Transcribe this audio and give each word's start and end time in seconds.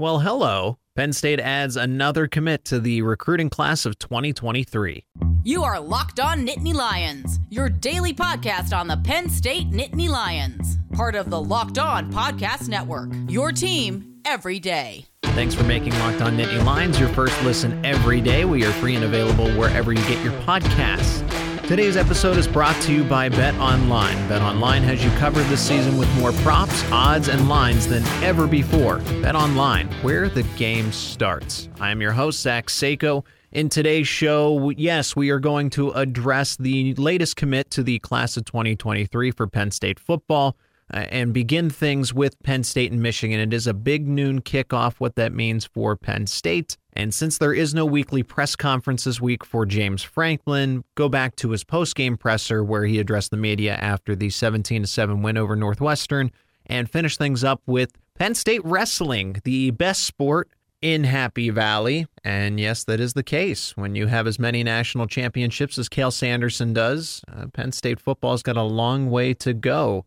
Well, 0.00 0.20
hello. 0.20 0.78
Penn 0.94 1.12
State 1.12 1.40
adds 1.40 1.74
another 1.74 2.28
commit 2.28 2.64
to 2.66 2.78
the 2.78 3.02
recruiting 3.02 3.50
class 3.50 3.84
of 3.84 3.98
2023. 3.98 5.04
You 5.42 5.64
are 5.64 5.80
Locked 5.80 6.20
On 6.20 6.46
Nittany 6.46 6.72
Lions, 6.72 7.40
your 7.50 7.68
daily 7.68 8.14
podcast 8.14 8.72
on 8.72 8.86
the 8.86 8.96
Penn 8.98 9.28
State 9.28 9.72
Nittany 9.72 10.08
Lions, 10.08 10.78
part 10.92 11.16
of 11.16 11.30
the 11.30 11.40
Locked 11.40 11.78
On 11.78 12.12
Podcast 12.12 12.68
Network. 12.68 13.10
Your 13.28 13.50
team 13.50 14.20
every 14.24 14.60
day. 14.60 15.04
Thanks 15.24 15.56
for 15.56 15.64
making 15.64 15.98
Locked 15.98 16.22
On 16.22 16.36
Nittany 16.36 16.64
Lions 16.64 17.00
your 17.00 17.08
first 17.08 17.42
listen 17.42 17.84
every 17.84 18.20
day. 18.20 18.44
We 18.44 18.64
are 18.64 18.72
free 18.74 18.94
and 18.94 19.04
available 19.04 19.50
wherever 19.54 19.92
you 19.92 20.02
get 20.06 20.22
your 20.22 20.34
podcasts. 20.42 21.47
Today's 21.68 21.98
episode 21.98 22.38
is 22.38 22.48
brought 22.48 22.80
to 22.84 22.94
you 22.94 23.04
by 23.04 23.28
Bet 23.28 23.54
Online. 23.56 24.16
Bet 24.26 24.40
Online 24.40 24.82
has 24.84 25.04
you 25.04 25.10
covered 25.18 25.44
this 25.48 25.60
season 25.60 25.98
with 25.98 26.10
more 26.16 26.32
props, 26.40 26.82
odds, 26.90 27.28
and 27.28 27.46
lines 27.46 27.86
than 27.86 28.02
ever 28.24 28.46
before. 28.46 29.00
Bet 29.20 29.36
Online, 29.36 29.86
where 30.00 30.30
the 30.30 30.44
game 30.56 30.90
starts. 30.92 31.68
I 31.78 31.90
am 31.90 32.00
your 32.00 32.12
host, 32.12 32.40
Zach 32.40 32.68
Seiko. 32.68 33.26
In 33.52 33.68
today's 33.68 34.08
show, 34.08 34.70
yes, 34.70 35.14
we 35.14 35.28
are 35.28 35.38
going 35.38 35.68
to 35.70 35.90
address 35.90 36.56
the 36.56 36.94
latest 36.94 37.36
commit 37.36 37.70
to 37.72 37.82
the 37.82 37.98
class 37.98 38.38
of 38.38 38.46
2023 38.46 39.30
for 39.32 39.46
Penn 39.46 39.70
State 39.70 40.00
football 40.00 40.56
and 40.90 41.32
begin 41.32 41.70
things 41.70 42.14
with 42.14 42.40
Penn 42.42 42.64
State 42.64 42.92
and 42.92 43.02
Michigan. 43.02 43.40
It 43.40 43.52
is 43.52 43.66
a 43.66 43.74
big 43.74 44.08
noon 44.08 44.40
kickoff, 44.40 44.94
what 44.98 45.16
that 45.16 45.32
means 45.32 45.64
for 45.64 45.96
Penn 45.96 46.26
State. 46.26 46.76
And 46.92 47.14
since 47.14 47.38
there 47.38 47.52
is 47.52 47.74
no 47.74 47.86
weekly 47.86 48.22
press 48.22 48.56
conference 48.56 49.04
this 49.04 49.20
week 49.20 49.44
for 49.44 49.64
James 49.66 50.02
Franklin, 50.02 50.84
go 50.94 51.08
back 51.08 51.36
to 51.36 51.50
his 51.50 51.62
post-game 51.62 52.16
presser 52.16 52.64
where 52.64 52.84
he 52.84 52.98
addressed 52.98 53.30
the 53.30 53.36
media 53.36 53.74
after 53.74 54.16
the 54.16 54.30
17 54.30 54.86
7 54.86 55.22
win 55.22 55.36
over 55.36 55.54
Northwestern 55.54 56.32
and 56.66 56.90
finish 56.90 57.16
things 57.16 57.44
up 57.44 57.62
with 57.66 57.92
Penn 58.14 58.34
State 58.34 58.64
wrestling, 58.64 59.40
the 59.44 59.70
best 59.70 60.04
sport 60.04 60.50
in 60.80 61.04
Happy 61.04 61.50
Valley. 61.50 62.06
And 62.24 62.58
yes, 62.60 62.84
that 62.84 63.00
is 63.00 63.14
the 63.14 63.22
case. 63.22 63.76
When 63.76 63.94
you 63.94 64.06
have 64.06 64.26
as 64.26 64.38
many 64.38 64.62
national 64.62 65.06
championships 65.06 65.78
as 65.78 65.88
Cael 65.88 66.12
Sanderson 66.12 66.72
does, 66.72 67.22
uh, 67.32 67.46
Penn 67.52 67.72
State 67.72 68.00
football's 68.00 68.42
got 68.42 68.56
a 68.56 68.62
long 68.62 69.10
way 69.10 69.34
to 69.34 69.54
go. 69.54 70.04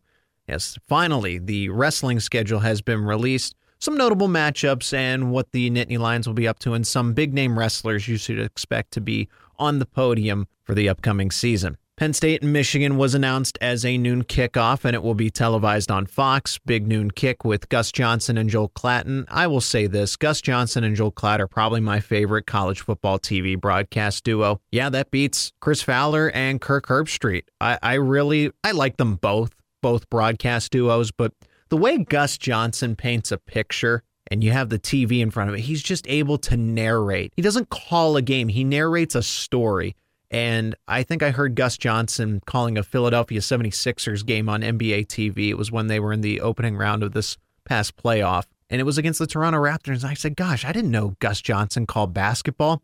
Yes, 0.52 0.78
finally, 0.86 1.38
the 1.38 1.70
wrestling 1.70 2.20
schedule 2.20 2.60
has 2.60 2.82
been 2.82 3.06
released. 3.06 3.56
Some 3.80 3.96
notable 3.96 4.28
matchups 4.28 4.92
and 4.92 5.32
what 5.32 5.54
the 5.54 5.72
Nittany 5.72 5.98
Lions 5.98 6.28
will 6.28 6.34
be 6.34 6.46
up 6.46 6.60
to, 6.60 6.74
and 6.74 6.86
some 6.86 7.14
big 7.14 7.34
name 7.34 7.58
wrestlers 7.58 8.10
you 8.10 8.18
should 8.18 8.38
expect 8.38 8.92
to 8.92 9.00
be 9.00 9.30
on 9.58 9.80
the 9.80 9.86
podium 9.86 10.50
for 10.64 10.76
the 10.76 10.90
upcoming 10.90 11.32
season. 11.32 11.78
Penn 11.96 12.14
State 12.14 12.42
and 12.44 12.52
Michigan 12.52 12.98
was 12.98 13.16
announced 13.16 13.58
as 13.62 13.86
a 13.86 13.98
noon 13.98 14.26
kickoff, 14.26 14.84
and 14.84 14.94
it 14.94 15.02
will 15.02 15.14
be 15.14 15.30
televised 15.30 15.90
on 15.90 16.06
Fox. 16.06 16.60
Big 16.66 16.86
noon 16.86 17.12
kick 17.12 17.46
with 17.46 17.70
Gus 17.70 17.90
Johnson 17.90 18.38
and 18.38 18.50
Joel 18.50 18.74
Klatten. 18.76 19.24
I 19.30 19.48
will 19.48 19.62
say 19.62 19.88
this 19.88 20.18
Gus 20.18 20.42
Johnson 20.42 20.84
and 20.84 20.98
Joel 20.98 21.14
Klatt 21.14 21.40
are 21.40 21.48
probably 21.48 21.80
my 21.80 22.02
favorite 22.02 22.46
college 22.46 22.82
football 22.82 23.20
TV 23.20 23.58
broadcast 23.58 24.26
duo. 24.26 24.60
Yeah, 24.70 24.90
that 24.90 25.12
beats 25.12 25.54
Chris 25.62 25.82
Fowler 25.82 26.30
and 26.32 26.60
Kirk 26.60 26.88
Herbstreit. 26.88 27.44
I, 27.62 27.80
I 27.82 27.94
really 27.94 28.52
I 28.66 28.72
like 28.72 28.98
them 28.98 29.16
both 29.16 29.54
both 29.82 30.10
broadcast 30.10 30.72
duos, 30.72 31.12
but 31.12 31.34
the 31.70 31.78
way 31.78 31.98
Gus 31.98 32.38
Johnson 32.38 32.96
paints 32.96 33.32
a 33.32 33.38
picture 33.38 34.04
and 34.30 34.44
you 34.44 34.52
have 34.52 34.70
the 34.70 34.80
TV 34.80 35.20
in 35.20 35.32
front 35.32 35.50
of 35.50 35.56
it, 35.56 35.62
he's 35.62 35.82
just 35.82 36.08
able 36.08 36.38
to 36.40 36.58
narrate. 36.58 37.34
He 37.36 37.42
doesn't 37.42 37.70
call 37.70 38.16
a 38.18 38.22
game, 38.22 38.48
he 38.50 38.64
narrates 38.64 39.16
a 39.16 39.24
story. 39.24 39.96
And 40.32 40.76
I 40.88 41.04
think 41.04 41.22
I 41.22 41.32
heard 41.32 41.56
Gus 41.56 41.78
Johnson 41.78 42.42
calling 42.46 42.78
a 42.78 42.84
Philadelphia 42.84 43.42
76ers 43.42 44.26
game 44.26 44.48
on 44.48 44.62
NBA 44.62 45.08
TV. 45.08 45.50
It 45.50 45.58
was 45.58 45.74
when 45.74 45.88
they 45.88 46.00
were 46.00 46.14
in 46.14 46.22
the 46.22 46.40
opening 46.40 46.78
round 46.78 47.04
of 47.04 47.12
this 47.12 47.38
past 47.66 47.98
playoff. 47.98 48.46
And 48.70 48.80
it 48.80 48.86
was 48.86 48.98
against 48.98 49.20
the 49.20 49.28
Toronto 49.28 49.60
Raptors. 49.60 50.04
And 50.04 50.06
I 50.06 50.14
said, 50.14 50.38
Gosh, 50.38 50.64
I 50.64 50.72
didn't 50.72 50.92
know 50.92 51.18
Gus 51.20 51.42
Johnson 51.42 51.86
called 51.86 52.14
basketball. 52.14 52.82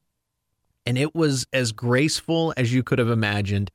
And 0.86 0.98
it 0.98 1.16
was 1.16 1.48
as 1.54 1.72
graceful 1.72 2.54
as 2.58 2.74
you 2.74 2.84
could 2.84 3.00
have 3.00 3.10
imagined. 3.10 3.72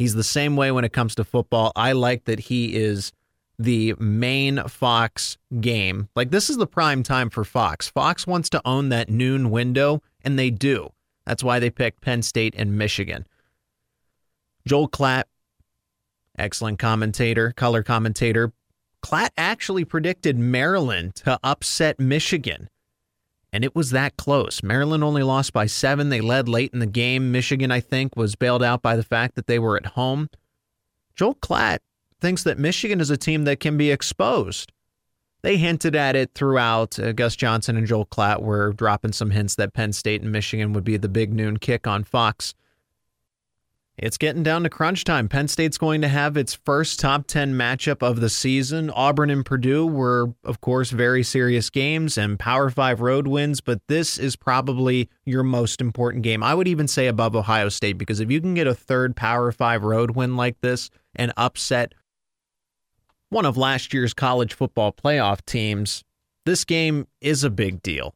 He's 0.00 0.14
the 0.14 0.24
same 0.24 0.56
way 0.56 0.72
when 0.72 0.86
it 0.86 0.94
comes 0.94 1.14
to 1.16 1.24
football. 1.24 1.72
I 1.76 1.92
like 1.92 2.24
that 2.24 2.40
he 2.40 2.74
is 2.74 3.12
the 3.58 3.94
main 3.98 4.66
Fox 4.66 5.36
game. 5.60 6.08
Like, 6.16 6.30
this 6.30 6.48
is 6.48 6.56
the 6.56 6.66
prime 6.66 7.02
time 7.02 7.28
for 7.28 7.44
Fox. 7.44 7.86
Fox 7.90 8.26
wants 8.26 8.48
to 8.48 8.62
own 8.64 8.88
that 8.88 9.10
noon 9.10 9.50
window, 9.50 10.00
and 10.24 10.38
they 10.38 10.48
do. 10.48 10.88
That's 11.26 11.44
why 11.44 11.58
they 11.58 11.68
picked 11.68 12.00
Penn 12.00 12.22
State 12.22 12.54
and 12.56 12.78
Michigan. 12.78 13.26
Joel 14.66 14.88
Klatt, 14.88 15.24
excellent 16.38 16.78
commentator, 16.78 17.52
color 17.52 17.82
commentator. 17.82 18.54
Klatt 19.02 19.32
actually 19.36 19.84
predicted 19.84 20.38
Maryland 20.38 21.14
to 21.16 21.38
upset 21.44 22.00
Michigan 22.00 22.70
and 23.52 23.64
it 23.64 23.74
was 23.74 23.90
that 23.90 24.16
close. 24.16 24.62
Maryland 24.62 25.02
only 25.02 25.22
lost 25.22 25.52
by 25.52 25.66
seven. 25.66 26.08
They 26.08 26.20
led 26.20 26.48
late 26.48 26.72
in 26.72 26.78
the 26.78 26.86
game. 26.86 27.32
Michigan, 27.32 27.70
I 27.70 27.80
think, 27.80 28.16
was 28.16 28.36
bailed 28.36 28.62
out 28.62 28.82
by 28.82 28.96
the 28.96 29.02
fact 29.02 29.34
that 29.34 29.46
they 29.46 29.58
were 29.58 29.76
at 29.76 29.86
home. 29.86 30.28
Joel 31.14 31.34
Klatt 31.36 31.78
thinks 32.20 32.42
that 32.44 32.58
Michigan 32.58 33.00
is 33.00 33.10
a 33.10 33.16
team 33.16 33.44
that 33.44 33.60
can 33.60 33.76
be 33.76 33.90
exposed. 33.90 34.72
They 35.42 35.56
hinted 35.56 35.96
at 35.96 36.16
it 36.16 36.32
throughout. 36.34 36.98
Uh, 36.98 37.12
Gus 37.12 37.34
Johnson 37.34 37.76
and 37.76 37.86
Joel 37.86 38.06
Klatt 38.06 38.42
were 38.42 38.72
dropping 38.72 39.12
some 39.12 39.30
hints 39.30 39.54
that 39.56 39.72
Penn 39.72 39.92
State 39.92 40.22
and 40.22 40.30
Michigan 40.30 40.72
would 40.74 40.84
be 40.84 40.96
the 40.96 41.08
big 41.08 41.32
noon 41.32 41.56
kick 41.58 41.86
on 41.86 42.04
Fox. 42.04 42.54
It's 44.02 44.16
getting 44.16 44.42
down 44.42 44.62
to 44.62 44.70
crunch 44.70 45.04
time. 45.04 45.28
Penn 45.28 45.46
State's 45.46 45.76
going 45.76 46.00
to 46.00 46.08
have 46.08 46.38
its 46.38 46.54
first 46.54 46.98
top 46.98 47.26
10 47.26 47.52
matchup 47.52 48.02
of 48.02 48.20
the 48.20 48.30
season. 48.30 48.88
Auburn 48.88 49.28
and 49.28 49.44
Purdue 49.44 49.86
were, 49.86 50.32
of 50.42 50.62
course, 50.62 50.90
very 50.90 51.22
serious 51.22 51.68
games 51.68 52.16
and 52.16 52.38
Power 52.38 52.70
5 52.70 53.02
road 53.02 53.26
wins, 53.26 53.60
but 53.60 53.86
this 53.88 54.16
is 54.16 54.36
probably 54.36 55.10
your 55.26 55.42
most 55.42 55.82
important 55.82 56.22
game. 56.22 56.42
I 56.42 56.54
would 56.54 56.66
even 56.66 56.88
say 56.88 57.08
above 57.08 57.36
Ohio 57.36 57.68
State 57.68 57.98
because 57.98 58.20
if 58.20 58.30
you 58.30 58.40
can 58.40 58.54
get 58.54 58.66
a 58.66 58.74
third 58.74 59.16
Power 59.16 59.52
5 59.52 59.82
road 59.82 60.12
win 60.12 60.34
like 60.34 60.58
this 60.62 60.88
and 61.14 61.30
upset 61.36 61.92
one 63.28 63.44
of 63.44 63.58
last 63.58 63.92
year's 63.92 64.14
college 64.14 64.54
football 64.54 64.94
playoff 64.94 65.44
teams, 65.44 66.04
this 66.46 66.64
game 66.64 67.06
is 67.20 67.44
a 67.44 67.50
big 67.50 67.82
deal. 67.82 68.14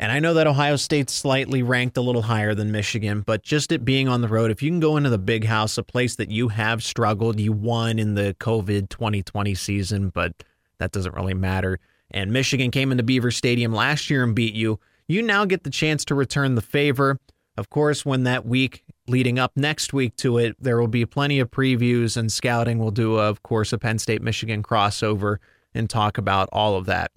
And 0.00 0.10
I 0.10 0.18
know 0.18 0.32
that 0.32 0.46
Ohio 0.46 0.76
State's 0.76 1.12
slightly 1.12 1.62
ranked 1.62 1.98
a 1.98 2.00
little 2.00 2.22
higher 2.22 2.54
than 2.54 2.72
Michigan, 2.72 3.20
but 3.20 3.42
just 3.42 3.70
it 3.70 3.84
being 3.84 4.08
on 4.08 4.22
the 4.22 4.28
road, 4.28 4.50
if 4.50 4.62
you 4.62 4.70
can 4.70 4.80
go 4.80 4.96
into 4.96 5.10
the 5.10 5.18
big 5.18 5.44
house, 5.44 5.76
a 5.76 5.82
place 5.82 6.16
that 6.16 6.30
you 6.30 6.48
have 6.48 6.82
struggled, 6.82 7.38
you 7.38 7.52
won 7.52 7.98
in 7.98 8.14
the 8.14 8.34
COVID 8.40 8.88
2020 8.88 9.54
season, 9.54 10.08
but 10.08 10.32
that 10.78 10.92
doesn't 10.92 11.14
really 11.14 11.34
matter. 11.34 11.78
And 12.10 12.32
Michigan 12.32 12.70
came 12.70 12.90
into 12.90 13.04
Beaver 13.04 13.30
Stadium 13.30 13.74
last 13.74 14.08
year 14.08 14.24
and 14.24 14.34
beat 14.34 14.54
you. 14.54 14.80
You 15.06 15.20
now 15.20 15.44
get 15.44 15.64
the 15.64 15.70
chance 15.70 16.06
to 16.06 16.14
return 16.14 16.54
the 16.54 16.62
favor. 16.62 17.18
Of 17.58 17.68
course, 17.68 18.02
when 18.06 18.22
that 18.22 18.46
week 18.46 18.82
leading 19.06 19.38
up 19.38 19.52
next 19.54 19.92
week 19.92 20.16
to 20.16 20.38
it, 20.38 20.56
there 20.58 20.80
will 20.80 20.88
be 20.88 21.04
plenty 21.04 21.40
of 21.40 21.50
previews 21.50 22.16
and 22.16 22.32
scouting. 22.32 22.78
We'll 22.78 22.90
do, 22.90 23.18
of 23.18 23.42
course, 23.42 23.70
a 23.74 23.76
Penn 23.76 23.98
State 23.98 24.22
Michigan 24.22 24.62
crossover 24.62 25.36
and 25.74 25.90
talk 25.90 26.16
about 26.16 26.48
all 26.52 26.76
of 26.76 26.86
that. 26.86 27.10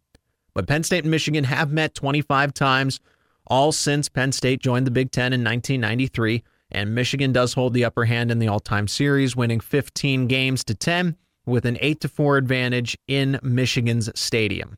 But 0.53 0.67
Penn 0.67 0.83
State 0.83 1.03
and 1.03 1.11
Michigan 1.11 1.45
have 1.45 1.71
met 1.71 1.95
25 1.95 2.53
times, 2.53 2.99
all 3.47 3.71
since 3.71 4.09
Penn 4.09 4.31
State 4.31 4.61
joined 4.61 4.87
the 4.87 4.91
Big 4.91 5.11
Ten 5.11 5.33
in 5.33 5.43
1993. 5.43 6.43
And 6.71 6.95
Michigan 6.95 7.31
does 7.31 7.53
hold 7.53 7.73
the 7.73 7.85
upper 7.85 8.05
hand 8.05 8.31
in 8.31 8.39
the 8.39 8.47
all 8.47 8.59
time 8.59 8.87
series, 8.87 9.35
winning 9.35 9.59
15 9.59 10.27
games 10.27 10.63
to 10.65 10.75
10 10.75 11.15
with 11.45 11.65
an 11.65 11.77
8 11.81 12.01
to 12.01 12.07
4 12.07 12.37
advantage 12.37 12.97
in 13.07 13.39
Michigan's 13.43 14.09
stadium. 14.19 14.77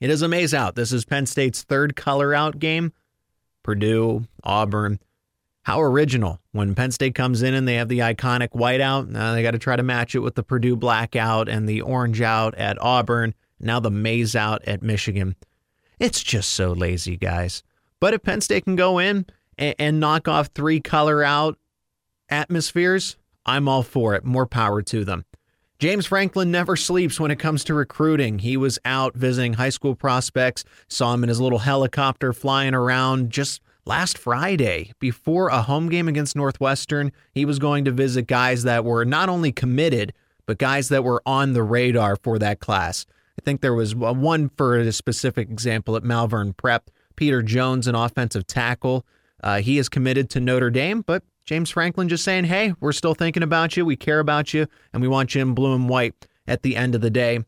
It 0.00 0.10
is 0.10 0.22
a 0.22 0.28
maize 0.28 0.52
out. 0.52 0.74
This 0.74 0.92
is 0.92 1.04
Penn 1.04 1.24
State's 1.26 1.62
third 1.62 1.96
color 1.96 2.34
out 2.34 2.58
game. 2.58 2.92
Purdue, 3.62 4.26
Auburn. 4.42 5.00
How 5.62 5.80
original. 5.80 6.40
When 6.52 6.74
Penn 6.74 6.90
State 6.90 7.14
comes 7.14 7.42
in 7.42 7.54
and 7.54 7.66
they 7.66 7.76
have 7.76 7.88
the 7.88 8.00
iconic 8.00 8.50
whiteout, 8.50 9.08
now 9.08 9.32
they 9.32 9.42
got 9.42 9.52
to 9.52 9.58
try 9.58 9.76
to 9.76 9.82
match 9.82 10.14
it 10.14 10.18
with 10.18 10.34
the 10.34 10.42
Purdue 10.42 10.76
blackout 10.76 11.48
and 11.48 11.66
the 11.66 11.80
orange 11.80 12.20
out 12.20 12.54
at 12.56 12.78
Auburn 12.82 13.34
now 13.64 13.80
the 13.80 13.90
maize 13.90 14.36
out 14.36 14.62
at 14.66 14.82
Michigan. 14.82 15.36
It's 15.98 16.22
just 16.22 16.50
so 16.50 16.72
lazy, 16.72 17.16
guys. 17.16 17.62
But 18.00 18.14
if 18.14 18.22
Penn 18.22 18.40
State 18.40 18.64
can 18.64 18.76
go 18.76 18.98
in 18.98 19.26
and, 19.56 19.74
and 19.78 20.00
knock 20.00 20.28
off 20.28 20.50
three 20.54 20.80
color 20.80 21.22
out 21.22 21.58
atmospheres, 22.28 23.16
I'm 23.46 23.68
all 23.68 23.82
for 23.82 24.14
it. 24.14 24.24
More 24.24 24.46
power 24.46 24.82
to 24.82 25.04
them. 25.04 25.24
James 25.78 26.06
Franklin 26.06 26.50
never 26.50 26.76
sleeps 26.76 27.18
when 27.18 27.30
it 27.30 27.38
comes 27.38 27.64
to 27.64 27.74
recruiting. 27.74 28.38
He 28.38 28.56
was 28.56 28.78
out 28.84 29.14
visiting 29.14 29.54
high 29.54 29.70
school 29.70 29.94
prospects, 29.94 30.64
saw 30.88 31.12
him 31.12 31.24
in 31.24 31.28
his 31.28 31.40
little 31.40 31.58
helicopter 31.58 32.32
flying 32.32 32.74
around 32.74 33.30
just 33.30 33.60
last 33.84 34.16
Friday 34.16 34.92
before 34.98 35.48
a 35.48 35.62
home 35.62 35.88
game 35.88 36.08
against 36.08 36.36
Northwestern. 36.36 37.12
He 37.32 37.44
was 37.44 37.58
going 37.58 37.84
to 37.84 37.90
visit 37.90 38.26
guys 38.26 38.62
that 38.62 38.84
were 38.84 39.04
not 39.04 39.28
only 39.28 39.52
committed, 39.52 40.12
but 40.46 40.58
guys 40.58 40.88
that 40.88 41.04
were 41.04 41.22
on 41.26 41.52
the 41.52 41.62
radar 41.62 42.16
for 42.16 42.38
that 42.38 42.60
class. 42.60 43.04
I 43.38 43.42
think 43.42 43.60
there 43.60 43.74
was 43.74 43.94
one 43.94 44.50
for 44.56 44.76
a 44.76 44.92
specific 44.92 45.50
example 45.50 45.96
at 45.96 46.04
Malvern 46.04 46.52
Prep. 46.52 46.90
Peter 47.16 47.42
Jones, 47.42 47.86
an 47.86 47.94
offensive 47.94 48.46
tackle. 48.46 49.04
Uh, 49.42 49.60
he 49.60 49.78
is 49.78 49.88
committed 49.88 50.30
to 50.30 50.40
Notre 50.40 50.70
Dame, 50.70 51.02
but 51.02 51.22
James 51.44 51.70
Franklin 51.70 52.08
just 52.08 52.24
saying, 52.24 52.44
hey, 52.44 52.74
we're 52.80 52.92
still 52.92 53.14
thinking 53.14 53.42
about 53.42 53.76
you. 53.76 53.84
We 53.84 53.96
care 53.96 54.20
about 54.20 54.54
you, 54.54 54.66
and 54.92 55.02
we 55.02 55.08
want 55.08 55.34
you 55.34 55.42
in 55.42 55.54
blue 55.54 55.74
and 55.74 55.88
white 55.88 56.26
at 56.46 56.62
the 56.62 56.76
end 56.76 56.94
of 56.94 57.00
the 57.02 57.10
day. 57.10 57.40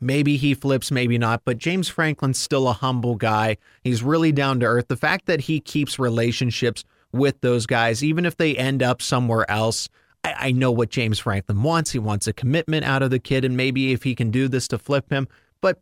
Maybe 0.00 0.36
he 0.36 0.54
flips, 0.54 0.90
maybe 0.90 1.18
not, 1.18 1.42
but 1.44 1.58
James 1.58 1.88
Franklin's 1.88 2.38
still 2.38 2.68
a 2.68 2.74
humble 2.74 3.16
guy. 3.16 3.56
He's 3.82 4.02
really 4.02 4.30
down 4.30 4.60
to 4.60 4.66
earth. 4.66 4.88
The 4.88 4.96
fact 4.96 5.26
that 5.26 5.40
he 5.42 5.58
keeps 5.58 5.98
relationships 5.98 6.84
with 7.12 7.40
those 7.40 7.66
guys, 7.66 8.04
even 8.04 8.26
if 8.26 8.36
they 8.36 8.56
end 8.56 8.82
up 8.82 9.00
somewhere 9.00 9.50
else, 9.50 9.88
I, 10.26 10.48
I 10.48 10.52
know 10.52 10.70
what 10.70 10.90
James 10.90 11.18
Franklin 11.18 11.62
wants. 11.62 11.92
He 11.92 11.98
wants 11.98 12.26
a 12.26 12.32
commitment 12.32 12.84
out 12.84 13.02
of 13.02 13.10
the 13.10 13.18
kid, 13.18 13.44
and 13.44 13.56
maybe 13.56 13.92
if 13.92 14.02
he 14.02 14.14
can 14.14 14.30
do 14.30 14.48
this 14.48 14.68
to 14.68 14.78
flip 14.78 15.10
him, 15.10 15.28
but 15.60 15.80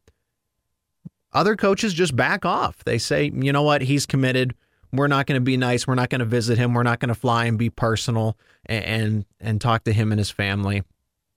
other 1.33 1.57
coaches 1.57 1.95
just 1.95 2.15
back 2.15 2.45
off. 2.45 2.85
They 2.85 2.99
say, 2.99 3.31
you 3.35 3.53
know 3.53 3.63
what, 3.63 3.83
he's 3.83 4.07
committed. 4.07 4.55
We're 4.93 5.09
not 5.09 5.27
going 5.27 5.41
to 5.41 5.45
be 5.45 5.57
nice. 5.57 5.87
We're 5.87 5.97
not 5.97 6.11
going 6.11 6.21
to 6.21 6.25
visit 6.25 6.57
him. 6.57 6.75
We're 6.75 6.85
not 6.85 7.01
going 7.01 7.09
to 7.09 7.15
fly 7.15 7.47
and 7.47 7.59
be 7.59 7.69
personal 7.69 8.37
and, 8.67 8.85
and 8.85 9.25
and 9.41 9.61
talk 9.61 9.85
to 9.85 9.93
him 9.93 10.13
and 10.13 10.19
his 10.19 10.31
family. 10.31 10.85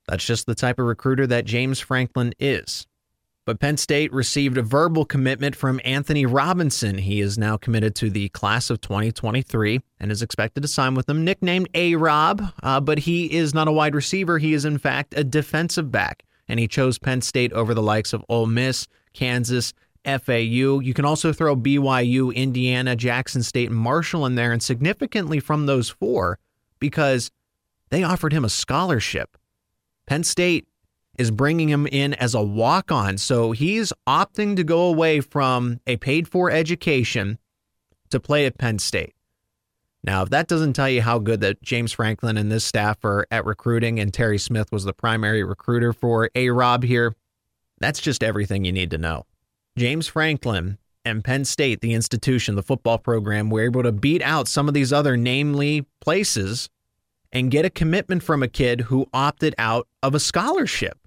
That's 0.08 0.26
just 0.26 0.46
the 0.46 0.56
type 0.56 0.80
of 0.80 0.86
recruiter 0.86 1.26
that 1.28 1.46
James 1.46 1.80
Franklin 1.80 2.34
is. 2.40 2.86
But 3.48 3.62
Penn 3.62 3.78
State 3.78 4.12
received 4.12 4.58
a 4.58 4.62
verbal 4.62 5.06
commitment 5.06 5.56
from 5.56 5.80
Anthony 5.86 6.26
Robinson. 6.26 6.98
He 6.98 7.22
is 7.22 7.38
now 7.38 7.56
committed 7.56 7.96
to 7.96 8.10
the 8.10 8.28
class 8.28 8.70
of 8.70 8.82
2023 8.82 9.80
and 10.02 10.12
is 10.12 10.22
expected 10.22 10.64
to 10.64 10.68
sign 10.68 10.96
with 10.96 11.06
them, 11.06 11.24
nicknamed 11.24 11.70
A 11.74 11.96
Rob. 11.96 12.52
Uh, 12.62 12.82
but 12.82 13.00
he 13.00 13.34
is 13.34 13.54
not 13.54 13.70
a 13.70 13.72
wide 13.72 13.96
receiver. 13.96 14.38
He 14.38 14.54
is, 14.54 14.66
in 14.66 14.78
fact, 14.78 15.14
a 15.16 15.24
defensive 15.24 15.90
back. 15.94 16.24
And 16.50 16.60
he 16.60 16.68
chose 16.68 17.00
Penn 17.00 17.22
State 17.22 17.54
over 17.54 17.74
the 17.74 17.82
likes 17.82 18.12
of 18.12 18.22
Ole 18.28 18.48
Miss, 18.48 18.86
Kansas, 19.14 19.74
FAU. 20.04 20.82
You 20.82 20.94
can 20.94 21.06
also 21.06 21.32
throw 21.32 21.56
BYU, 21.56 22.36
Indiana, 22.36 22.98
Jackson 22.98 23.44
State, 23.44 23.70
and 23.70 23.80
Marshall 23.80 24.26
in 24.26 24.36
there, 24.36 24.52
and 24.52 24.62
significantly 24.62 25.40
from 25.40 25.68
those 25.68 25.88
four 25.88 26.38
because 26.80 27.32
they 27.92 28.04
offered 28.04 28.34
him 28.34 28.44
a 28.44 28.50
scholarship. 28.50 29.38
Penn 30.06 30.26
State 30.26 30.68
is 31.18 31.32
bringing 31.32 31.70
him 31.70 31.88
in 31.88 32.14
as 32.14 32.34
a 32.34 32.44
walk 32.44 32.92
on. 32.92 33.18
So 33.18 33.52
he's 33.52 33.92
opting 34.08 34.56
to 34.56 34.64
go 34.64 34.82
away 34.82 35.20
from 35.22 35.80
a 35.88 35.98
paid 35.98 36.28
for 36.28 36.52
education 36.52 37.40
to 38.10 38.20
play 38.20 38.46
at 38.46 38.58
Penn 38.58 38.80
State. 38.80 39.14
Now, 40.04 40.22
if 40.22 40.30
that 40.30 40.48
doesn't 40.48 40.74
tell 40.74 40.90
you 40.90 41.02
how 41.02 41.20
good 41.20 41.42
that 41.42 41.62
James 41.62 41.92
Franklin 41.92 42.38
and 42.38 42.52
this 42.52 42.64
staff 42.64 43.04
are 43.04 43.28
at 43.32 43.46
recruiting, 43.46 44.00
and 44.00 44.14
Terry 44.14 44.38
Smith 44.38 44.72
was 44.72 44.86
the 44.86 44.94
primary 44.94 45.44
recruiter 45.44 45.92
for 45.92 46.30
A 46.36 46.50
Rob 46.50 46.84
here, 46.84 47.16
that's 47.80 48.00
just 48.00 48.24
everything 48.24 48.64
you 48.64 48.72
need 48.72 48.92
to 48.92 48.98
know. 48.98 49.26
James 49.78 50.08
Franklin 50.08 50.78
and 51.04 51.24
Penn 51.24 51.46
State, 51.46 51.82
the 51.82 51.94
institution, 51.94 52.56
the 52.56 52.64
football 52.64 52.98
program, 52.98 53.50
were 53.50 53.64
able 53.64 53.84
to 53.84 53.92
beat 53.92 54.22
out 54.22 54.48
some 54.48 54.68
of 54.68 54.74
these 54.74 54.94
other 54.94 55.18
namely 55.18 55.86
places 56.00 56.70
and 57.32 57.52
get 57.52 57.66
a 57.66 57.70
commitment 57.70 58.24
from 58.24 58.42
a 58.42 58.48
kid 58.48 58.82
who 58.82 59.08
opted 59.14 59.54
out 59.58 59.88
of 60.02 60.16
a 60.16 60.20
scholarship. 60.20 60.98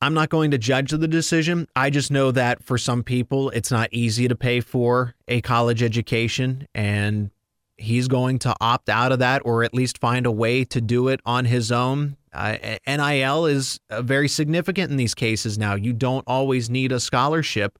I'm 0.00 0.14
not 0.14 0.28
going 0.28 0.50
to 0.50 0.58
judge 0.58 0.90
the 0.90 1.08
decision. 1.08 1.68
I 1.74 1.90
just 1.90 2.10
know 2.10 2.30
that 2.32 2.62
for 2.62 2.76
some 2.76 3.02
people, 3.02 3.50
it's 3.50 3.70
not 3.70 3.88
easy 3.92 4.28
to 4.28 4.36
pay 4.36 4.60
for 4.60 5.14
a 5.26 5.40
college 5.40 5.82
education, 5.82 6.68
and 6.74 7.30
he's 7.78 8.08
going 8.08 8.38
to 8.40 8.54
opt 8.60 8.88
out 8.88 9.12
of 9.12 9.18
that 9.20 9.42
or 9.44 9.64
at 9.64 9.74
least 9.74 9.98
find 9.98 10.26
a 10.26 10.30
way 10.30 10.64
to 10.64 10.80
do 10.80 11.08
it 11.08 11.20
on 11.24 11.44
his 11.44 11.72
own. 11.72 12.16
Uh, 12.32 12.56
NIL 12.86 13.46
is 13.46 13.80
uh, 13.90 14.02
very 14.02 14.28
significant 14.28 14.90
in 14.90 14.96
these 14.96 15.14
cases 15.14 15.56
now. 15.56 15.74
You 15.74 15.92
don't 15.92 16.24
always 16.26 16.68
need 16.68 16.92
a 16.92 17.00
scholarship 17.00 17.78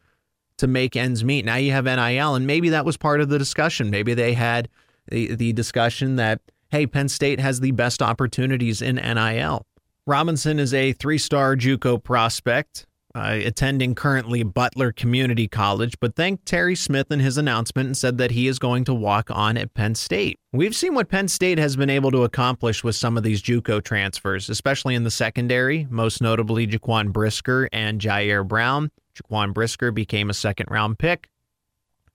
to 0.58 0.66
make 0.66 0.96
ends 0.96 1.22
meet. 1.22 1.44
Now 1.44 1.56
you 1.56 1.72
have 1.72 1.84
NIL, 1.84 2.34
and 2.34 2.46
maybe 2.46 2.70
that 2.70 2.86
was 2.86 2.96
part 2.96 3.20
of 3.20 3.28
the 3.28 3.38
discussion. 3.38 3.90
Maybe 3.90 4.14
they 4.14 4.32
had 4.32 4.68
the, 5.08 5.34
the 5.34 5.52
discussion 5.52 6.16
that 6.16 6.40
hey, 6.70 6.86
Penn 6.86 7.08
State 7.08 7.38
has 7.38 7.60
the 7.60 7.70
best 7.70 8.02
opportunities 8.02 8.82
in 8.82 8.96
NIL. 8.96 9.66
Robinson 10.06 10.60
is 10.60 10.72
a 10.72 10.92
three 10.92 11.18
star 11.18 11.56
Juco 11.56 12.02
prospect. 12.02 12.86
Uh, 13.14 13.40
attending 13.46 13.94
currently 13.94 14.42
Butler 14.42 14.92
Community 14.92 15.48
College, 15.48 15.98
but 16.00 16.14
thanked 16.14 16.44
Terry 16.44 16.76
Smith 16.76 17.10
in 17.10 17.18
his 17.18 17.38
announcement 17.38 17.86
and 17.86 17.96
said 17.96 18.18
that 18.18 18.32
he 18.32 18.46
is 18.46 18.58
going 18.58 18.84
to 18.84 18.92
walk 18.92 19.30
on 19.30 19.56
at 19.56 19.72
Penn 19.72 19.94
State. 19.94 20.38
We've 20.52 20.76
seen 20.76 20.94
what 20.94 21.08
Penn 21.08 21.28
State 21.28 21.56
has 21.56 21.76
been 21.76 21.88
able 21.88 22.10
to 22.10 22.24
accomplish 22.24 22.84
with 22.84 22.94
some 22.94 23.16
of 23.16 23.22
these 23.22 23.40
JUCO 23.40 23.82
transfers, 23.82 24.50
especially 24.50 24.94
in 24.94 25.04
the 25.04 25.10
secondary, 25.10 25.86
most 25.88 26.20
notably 26.20 26.66
Jaquan 26.66 27.10
Brisker 27.10 27.70
and 27.72 28.02
Ji'Ayir 28.02 28.46
Brown. 28.46 28.90
Jaquan 29.14 29.54
Brisker 29.54 29.92
became 29.92 30.28
a 30.28 30.34
second 30.34 30.66
round 30.70 30.98
pick. 30.98 31.30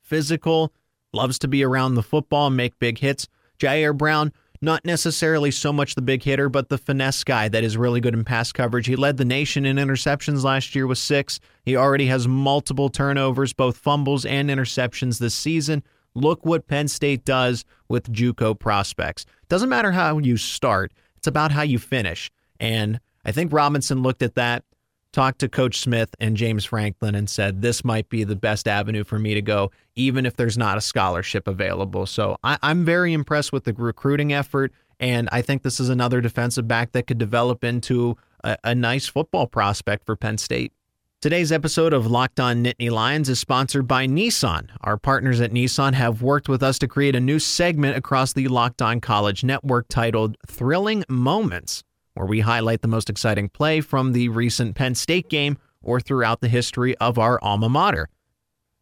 Physical, 0.04 0.72
loves 1.14 1.40
to 1.40 1.48
be 1.48 1.64
around 1.64 1.96
the 1.96 2.04
football 2.04 2.52
make 2.52 2.78
big 2.78 3.00
hits. 3.00 3.28
Ji'Ayir 3.58 3.98
Brown, 3.98 4.34
not 4.62 4.86
necessarily 4.86 5.50
so 5.50 5.74
much 5.74 5.96
the 5.96 6.02
big 6.02 6.24
hitter, 6.24 6.48
but 6.48 6.70
the 6.70 6.78
finesse 6.78 7.24
guy 7.24 7.50
that 7.50 7.64
is 7.64 7.78
really 7.78 8.00
good 8.00 8.14
in 8.14 8.24
pass 8.24 8.52
coverage. 8.52 8.86
He 8.86 8.96
led 8.96 9.18
the 9.18 9.26
nation 9.26 9.66
in 9.66 9.78
interceptions 9.78 10.44
last 10.44 10.76
year 10.76 10.86
with 10.86 11.00
six. 11.00 11.40
He 11.64 11.76
already 11.76 12.06
has 12.08 12.28
multiple 12.28 12.90
turnovers, 12.90 13.54
both 13.54 13.78
fumbles 13.78 14.26
and 14.26 14.50
interceptions 14.50 15.20
this 15.20 15.34
season. 15.34 15.84
Look 16.14 16.46
what 16.46 16.68
Penn 16.68 16.88
State 16.88 17.26
does 17.26 17.66
with 17.88 18.12
JUCO 18.12 18.60
prospects. 18.60 19.26
Doesn't 19.50 19.70
matter 19.70 19.92
how 19.92 20.20
you 20.20 20.38
start; 20.38 20.92
it's 21.18 21.28
about 21.28 21.52
how 21.52 21.64
you 21.64 21.80
finish. 21.80 22.30
And 22.60 23.00
I 23.26 23.32
think 23.32 23.52
Robinson 23.52 24.04
looked 24.04 24.22
at 24.22 24.36
that 24.36 24.64
talked 25.12 25.40
to 25.40 25.50
Coach 25.50 25.80
Smith 25.80 26.16
and 26.20 26.38
James 26.38 26.66
Franklin 26.66 27.16
and 27.16 27.30
said, 27.30 27.62
This 27.62 27.84
might 27.84 28.10
be 28.10 28.24
the 28.24 28.36
best 28.36 28.68
avenue 28.68 29.04
for 29.04 29.20
me 29.20 29.34
to 29.34 29.42
go, 29.42 29.72
even 29.96 30.26
if 30.26 30.36
there's 30.36 30.58
not 30.58 30.78
a 30.78 30.82
scholarship 30.82 31.48
available. 31.48 32.06
So 32.06 32.38
I, 32.44 32.58
am 32.62 32.86
very 32.86 33.14
impressed 33.14 33.52
with 33.52 33.66
the 33.66 33.74
recruiting 33.74 34.34
effort. 34.34 34.72
And 35.00 35.30
I 35.32 35.42
think 35.42 35.64
this 35.64 35.80
is 35.80 35.90
another 35.90 36.22
defensive 36.22 36.68
back 36.68 36.92
that 36.92 37.08
could 37.08 37.18
develop 37.18 37.64
into 37.64 38.18
a, 38.44 38.58
a 38.64 38.76
nice 38.76 39.08
football 39.08 39.48
prospect 39.48 40.06
for 40.06 40.16
Penn 40.16 40.38
State. 40.38 40.74
Today's 41.22 41.52
episode 41.52 41.94
of 41.94 42.08
Locked 42.08 42.40
On 42.40 42.64
Nittany 42.64 42.90
Lions 42.90 43.30
is 43.30 43.40
sponsored 43.40 43.88
by 43.88 44.08
Nissan. 44.08 44.70
Our 44.82 44.98
partners 44.98 45.40
at 45.40 45.52
Nissan 45.52 45.94
have 45.94 46.24
worked 46.24 46.50
with 46.50 46.64
us 46.64 46.80
to 46.80 46.88
create 46.88 47.16
a 47.16 47.20
new 47.20 47.38
segment 47.38 47.96
across 47.96 48.34
the 48.34 48.48
Locked 48.48 48.82
On 48.82 49.00
College 49.00 49.44
network 49.44 49.88
titled 49.88 50.36
Thrilling 50.48 51.04
Moments 51.08 51.84
where 52.14 52.26
we 52.26 52.42
highlight 52.42 52.82
the 52.82 52.88
most 52.88 53.10
exciting 53.10 53.50
play 53.50 53.82
from 53.82 54.12
the 54.12 54.30
recent 54.30 54.76
Penn 54.76 54.96
State 54.96 55.30
game 55.30 55.58
or 55.82 56.00
throughout 56.00 56.42
the 56.42 56.48
history 56.48 56.96
of 56.98 57.18
our 57.18 57.40
alma 57.44 57.70
mater. 57.70 58.10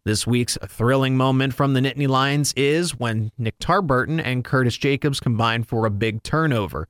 This 0.06 0.26
week's 0.26 0.58
thrilling 0.66 1.18
moment 1.18 1.54
from 1.54 1.74
the 1.74 1.82
Nittany 1.82 2.08
Lions 2.08 2.54
is 2.56 2.98
when 2.98 3.32
Nick 3.38 3.60
Tarburton 3.60 4.22
and 4.24 4.44
Curtis 4.44 4.78
Jacobs 4.78 5.20
combined 5.20 5.68
for 5.68 5.86
a 5.86 5.92
big 5.92 6.24
turnover. 6.24 6.88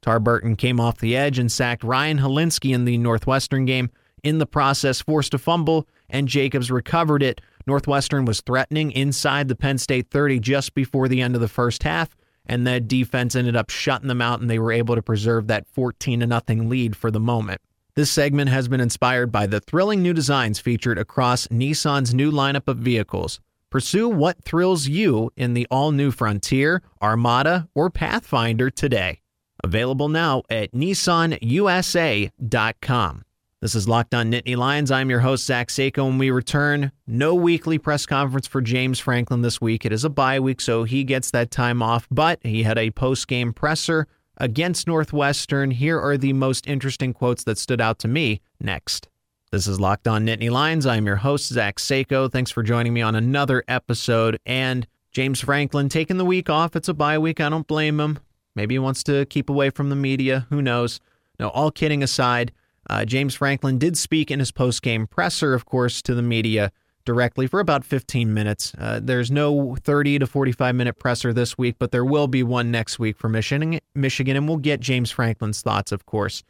Tarburton 0.00 0.56
came 0.56 0.78
off 0.78 0.98
the 0.98 1.16
edge 1.16 1.38
and 1.38 1.50
sacked 1.50 1.82
Ryan 1.82 2.18
Hilinski 2.18 2.74
in 2.74 2.84
the 2.84 2.98
Northwestern 2.98 3.64
game. 3.64 3.90
In 4.22 4.38
the 4.38 4.46
process, 4.46 5.00
forced 5.00 5.34
a 5.34 5.38
fumble, 5.38 5.88
and 6.08 6.28
Jacobs 6.28 6.70
recovered 6.70 7.22
it. 7.22 7.40
Northwestern 7.66 8.24
was 8.24 8.40
threatening 8.40 8.92
inside 8.92 9.48
the 9.48 9.56
Penn 9.56 9.78
State 9.78 10.10
30 10.10 10.40
just 10.40 10.74
before 10.74 11.08
the 11.08 11.20
end 11.20 11.34
of 11.34 11.40
the 11.40 11.48
first 11.48 11.82
half, 11.82 12.16
and 12.46 12.66
that 12.66 12.88
defense 12.88 13.34
ended 13.34 13.56
up 13.56 13.70
shutting 13.70 14.08
them 14.08 14.22
out 14.22 14.40
and 14.40 14.50
they 14.50 14.58
were 14.58 14.72
able 14.72 14.94
to 14.94 15.02
preserve 15.02 15.46
that 15.46 15.66
14 15.68 16.20
to 16.20 16.26
nothing 16.26 16.68
lead 16.68 16.96
for 16.96 17.10
the 17.10 17.20
moment. 17.20 17.60
This 17.96 18.10
segment 18.10 18.50
has 18.50 18.66
been 18.66 18.80
inspired 18.80 19.30
by 19.30 19.46
the 19.46 19.60
thrilling 19.60 20.02
new 20.02 20.12
designs 20.12 20.58
featured 20.58 20.98
across 20.98 21.46
Nissan's 21.48 22.12
new 22.12 22.32
lineup 22.32 22.66
of 22.66 22.78
vehicles. 22.78 23.38
Pursue 23.70 24.08
what 24.08 24.42
thrills 24.44 24.88
you 24.88 25.30
in 25.36 25.54
the 25.54 25.68
all 25.70 25.92
new 25.92 26.10
Frontier, 26.10 26.82
Armada, 27.00 27.68
or 27.74 27.90
Pathfinder 27.90 28.70
today. 28.70 29.20
Available 29.62 30.08
now 30.08 30.42
at 30.50 30.72
nissanusa.com. 30.72 33.23
This 33.64 33.74
is 33.74 33.88
Locked 33.88 34.14
On 34.14 34.30
Nittany 34.30 34.58
Lions. 34.58 34.90
I'm 34.90 35.08
your 35.08 35.20
host, 35.20 35.46
Zach 35.46 35.68
Seiko, 35.68 36.06
and 36.06 36.18
we 36.18 36.30
return. 36.30 36.92
No 37.06 37.34
weekly 37.34 37.78
press 37.78 38.04
conference 38.04 38.46
for 38.46 38.60
James 38.60 39.00
Franklin 39.00 39.40
this 39.40 39.58
week. 39.58 39.86
It 39.86 39.92
is 39.92 40.04
a 40.04 40.10
bye 40.10 40.38
week, 40.38 40.60
so 40.60 40.84
he 40.84 41.02
gets 41.02 41.30
that 41.30 41.50
time 41.50 41.80
off, 41.80 42.06
but 42.10 42.38
he 42.42 42.62
had 42.62 42.76
a 42.76 42.90
post 42.90 43.26
game 43.26 43.54
presser 43.54 44.06
against 44.36 44.86
Northwestern. 44.86 45.70
Here 45.70 45.98
are 45.98 46.18
the 46.18 46.34
most 46.34 46.66
interesting 46.66 47.14
quotes 47.14 47.44
that 47.44 47.56
stood 47.56 47.80
out 47.80 47.98
to 48.00 48.06
me 48.06 48.42
next. 48.60 49.08
This 49.50 49.66
is 49.66 49.80
Locked 49.80 50.08
On 50.08 50.26
Nittany 50.26 50.50
Lions. 50.50 50.84
I'm 50.84 51.06
your 51.06 51.16
host, 51.16 51.46
Zach 51.46 51.76
Seiko. 51.76 52.30
Thanks 52.30 52.50
for 52.50 52.62
joining 52.62 52.92
me 52.92 53.00
on 53.00 53.14
another 53.14 53.64
episode. 53.66 54.38
And 54.44 54.86
James 55.10 55.40
Franklin 55.40 55.88
taking 55.88 56.18
the 56.18 56.26
week 56.26 56.50
off. 56.50 56.76
It's 56.76 56.90
a 56.90 56.92
bye 56.92 57.16
week. 57.16 57.40
I 57.40 57.48
don't 57.48 57.66
blame 57.66 57.98
him. 57.98 58.18
Maybe 58.54 58.74
he 58.74 58.78
wants 58.78 59.02
to 59.04 59.24
keep 59.24 59.48
away 59.48 59.70
from 59.70 59.88
the 59.88 59.96
media. 59.96 60.46
Who 60.50 60.60
knows? 60.60 61.00
No, 61.40 61.48
all 61.48 61.70
kidding 61.70 62.02
aside, 62.02 62.52
uh, 62.90 63.04
James 63.04 63.34
Franklin 63.34 63.78
did 63.78 63.96
speak 63.96 64.30
in 64.30 64.38
his 64.38 64.50
post 64.50 64.82
game 64.82 65.06
presser, 65.06 65.54
of 65.54 65.64
course, 65.64 66.02
to 66.02 66.14
the 66.14 66.22
media 66.22 66.72
directly 67.04 67.46
for 67.46 67.60
about 67.60 67.84
15 67.84 68.32
minutes. 68.32 68.72
Uh, 68.78 69.00
there's 69.02 69.30
no 69.30 69.76
30 69.82 70.20
to 70.20 70.26
45 70.26 70.74
minute 70.74 70.98
presser 70.98 71.32
this 71.32 71.58
week, 71.58 71.76
but 71.78 71.90
there 71.90 72.04
will 72.04 72.28
be 72.28 72.42
one 72.42 72.70
next 72.70 72.98
week 72.98 73.18
for 73.18 73.28
Michigan, 73.28 73.80
Michigan, 73.94 74.36
and 74.36 74.48
we'll 74.48 74.56
get 74.56 74.80
James 74.80 75.10
Franklin's 75.10 75.62
thoughts, 75.62 75.92
of 75.92 76.06
course. 76.06 76.42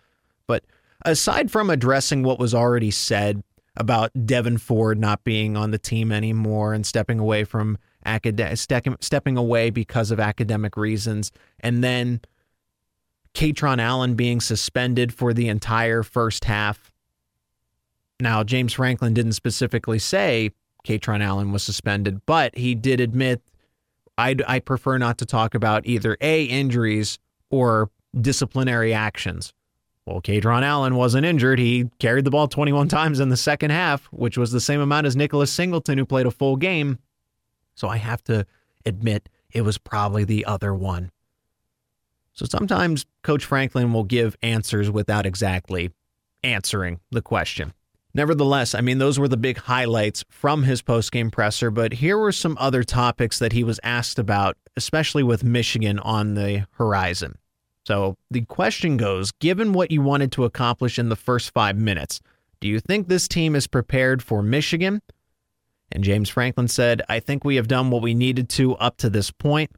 But 0.47 0.65
aside 1.05 1.51
from 1.51 1.71
addressing 1.71 2.23
what 2.23 2.39
was 2.39 2.55
already 2.55 2.91
said 2.91 3.43
about 3.77 4.13
Devyn 4.15 4.61
Ford 4.61 4.99
not 4.99 5.25
being 5.25 5.57
on 5.57 5.73
the 5.73 5.79
team 5.79 6.13
anymore 6.13 6.73
and 6.73 6.87
stepping 6.87 7.19
away 7.19 7.43
from 7.45 7.77
acad- 8.07 8.59
stepping 9.01 9.37
away 9.37 9.71
because 9.71 10.11
of 10.11 10.21
academic 10.21 10.77
reasons, 10.77 11.33
and 11.61 11.83
then 11.83 12.21
Kaytron 13.35 13.81
Allen 13.81 14.15
being 14.15 14.41
suspended 14.41 15.13
for 15.13 15.35
the 15.35 15.49
entire 15.49 16.03
first 16.03 16.45
half. 16.45 16.93
Now, 18.21 18.45
James 18.45 18.73
Franklin 18.73 19.13
didn't 19.13 19.33
specifically 19.33 19.99
say 19.99 20.51
Kaytron 20.87 21.23
Allen 21.23 21.51
was 21.51 21.63
suspended, 21.63 22.25
but 22.27 22.57
he 22.57 22.75
did 22.75 23.01
admit 23.01 23.43
I'd, 24.17 24.43
I 24.47 24.61
prefer 24.61 24.99
not 24.99 25.19
to 25.19 25.27
talk 25.27 25.55
about 25.55 25.87
either 25.87 26.17
A, 26.21 26.45
injuries 26.45 27.19
or 27.51 27.91
disciplinary 28.19 28.95
actions. 28.95 29.53
Well, 30.07 30.21
Kaytron 30.21 30.63
Allen 30.63 30.97
wasn't 30.97 31.25
injured. 31.27 31.59
He 31.59 31.91
carried 31.99 32.25
the 32.25 32.31
ball 32.31 32.47
21 32.47 32.89
times 32.89 33.21
in 33.21 33.31
the 33.31 33.37
second 33.37 33.71
half, 33.71 34.05
which 34.07 34.37
was 34.37 34.53
the 34.53 34.61
same 34.61 34.81
amount 34.81 35.07
as 35.07 35.17
Nicholas 35.17 35.51
Singleton, 35.51 35.99
who 35.99 36.05
played 36.05 36.27
a 36.27 36.31
full 36.31 36.57
game. 36.57 36.99
So 37.75 37.89
I 37.89 37.97
have 37.97 38.23
to 38.25 38.47
admit 38.85 39.29
it 39.51 39.63
was 39.63 39.79
probably 39.79 40.25
the 40.25 40.45
other 40.45 40.75
one. 40.75 41.11
So 42.35 42.47
sometimes 42.47 43.07
Coach 43.23 43.45
Franklin 43.45 43.93
will 43.93 44.05
give 44.05 44.37
answers 44.43 44.91
without 44.91 45.25
exactly 45.25 45.93
answering 46.43 47.01
the 47.11 47.23
question. 47.23 47.73
Nevertheless, 48.13 48.75
I 48.75 48.81
mean, 48.81 48.99
those 48.99 49.19
were 49.19 49.29
the 49.29 49.37
big 49.37 49.59
highlights 49.59 50.25
from 50.29 50.63
his 50.63 50.83
postgame 50.83 51.33
presser, 51.33 51.71
but 51.71 51.95
here 51.95 52.19
were 52.19 52.33
some 52.33 52.57
other 52.61 52.85
topics 52.85 53.39
that 53.41 53.53
he 53.53 53.65
was 53.65 53.81
asked 53.83 54.19
about, 54.19 54.57
especially 54.77 55.25
with 55.25 55.43
Michigan 55.43 55.99
on 55.99 56.35
the 56.35 56.67
horizon. 56.73 57.39
So 57.87 58.17
the 58.31 58.43
question 58.43 58.97
goes 58.97 59.33
given 59.33 59.73
what 59.73 59.91
you 59.91 60.01
wanted 60.01 60.31
to 60.33 60.45
accomplish 60.45 60.99
in 60.99 61.09
the 61.09 61.17
first 61.17 61.53
five 61.53 61.77
minutes, 61.77 62.21
do 62.61 62.69
you 62.69 62.81
think 62.81 63.09
this 63.09 63.29
team 63.29 63.57
is 63.57 63.67
prepared 63.67 64.23
for 64.23 64.43
Michigan? 64.43 65.03
And 65.93 66.03
James 66.03 66.31
Franklin 66.31 66.69
said, 66.69 67.03
I 67.09 67.21
think 67.21 67.45
we 67.45 67.57
have 67.57 67.69
done 67.69 67.91
what 67.91 68.03
we 68.03 68.15
needed 68.15 68.49
to 68.51 68.75
up 68.77 68.97
to 68.99 69.11
this 69.11 69.31
point. 69.31 69.71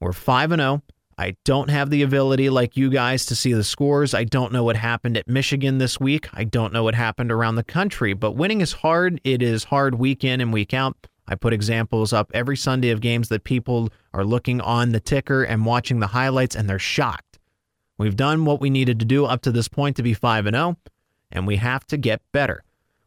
We're 0.00 0.12
5 0.12 0.50
0. 0.50 0.82
I 1.18 1.34
don't 1.44 1.70
have 1.70 1.88
the 1.88 2.02
ability 2.02 2.50
like 2.50 2.76
you 2.76 2.90
guys 2.90 3.24
to 3.26 3.36
see 3.36 3.54
the 3.54 3.64
scores. 3.64 4.12
I 4.12 4.24
don't 4.24 4.52
know 4.52 4.64
what 4.64 4.76
happened 4.76 5.16
at 5.16 5.26
Michigan 5.26 5.78
this 5.78 5.98
week. 5.98 6.28
I 6.34 6.44
don't 6.44 6.74
know 6.74 6.84
what 6.84 6.94
happened 6.94 7.32
around 7.32 7.54
the 7.54 7.64
country, 7.64 8.12
but 8.12 8.32
winning 8.32 8.60
is 8.60 8.72
hard. 8.72 9.18
It 9.24 9.40
is 9.40 9.64
hard 9.64 9.94
week 9.94 10.24
in 10.24 10.42
and 10.42 10.52
week 10.52 10.74
out. 10.74 10.94
I 11.26 11.34
put 11.34 11.54
examples 11.54 12.12
up 12.12 12.30
every 12.34 12.56
Sunday 12.56 12.90
of 12.90 13.00
games 13.00 13.30
that 13.30 13.44
people 13.44 13.88
are 14.12 14.24
looking 14.24 14.60
on 14.60 14.92
the 14.92 15.00
ticker 15.00 15.42
and 15.42 15.64
watching 15.64 16.00
the 16.00 16.08
highlights 16.08 16.54
and 16.54 16.68
they're 16.68 16.78
shocked. 16.78 17.38
We've 17.96 18.16
done 18.16 18.44
what 18.44 18.60
we 18.60 18.68
needed 18.68 18.98
to 18.98 19.06
do 19.06 19.24
up 19.24 19.40
to 19.42 19.50
this 19.50 19.68
point 19.68 19.96
to 19.96 20.02
be 20.02 20.12
5 20.12 20.44
and 20.44 20.54
0, 20.54 20.76
and 21.32 21.46
we 21.46 21.56
have 21.56 21.86
to 21.86 21.96
get 21.96 22.20
better. 22.30 22.62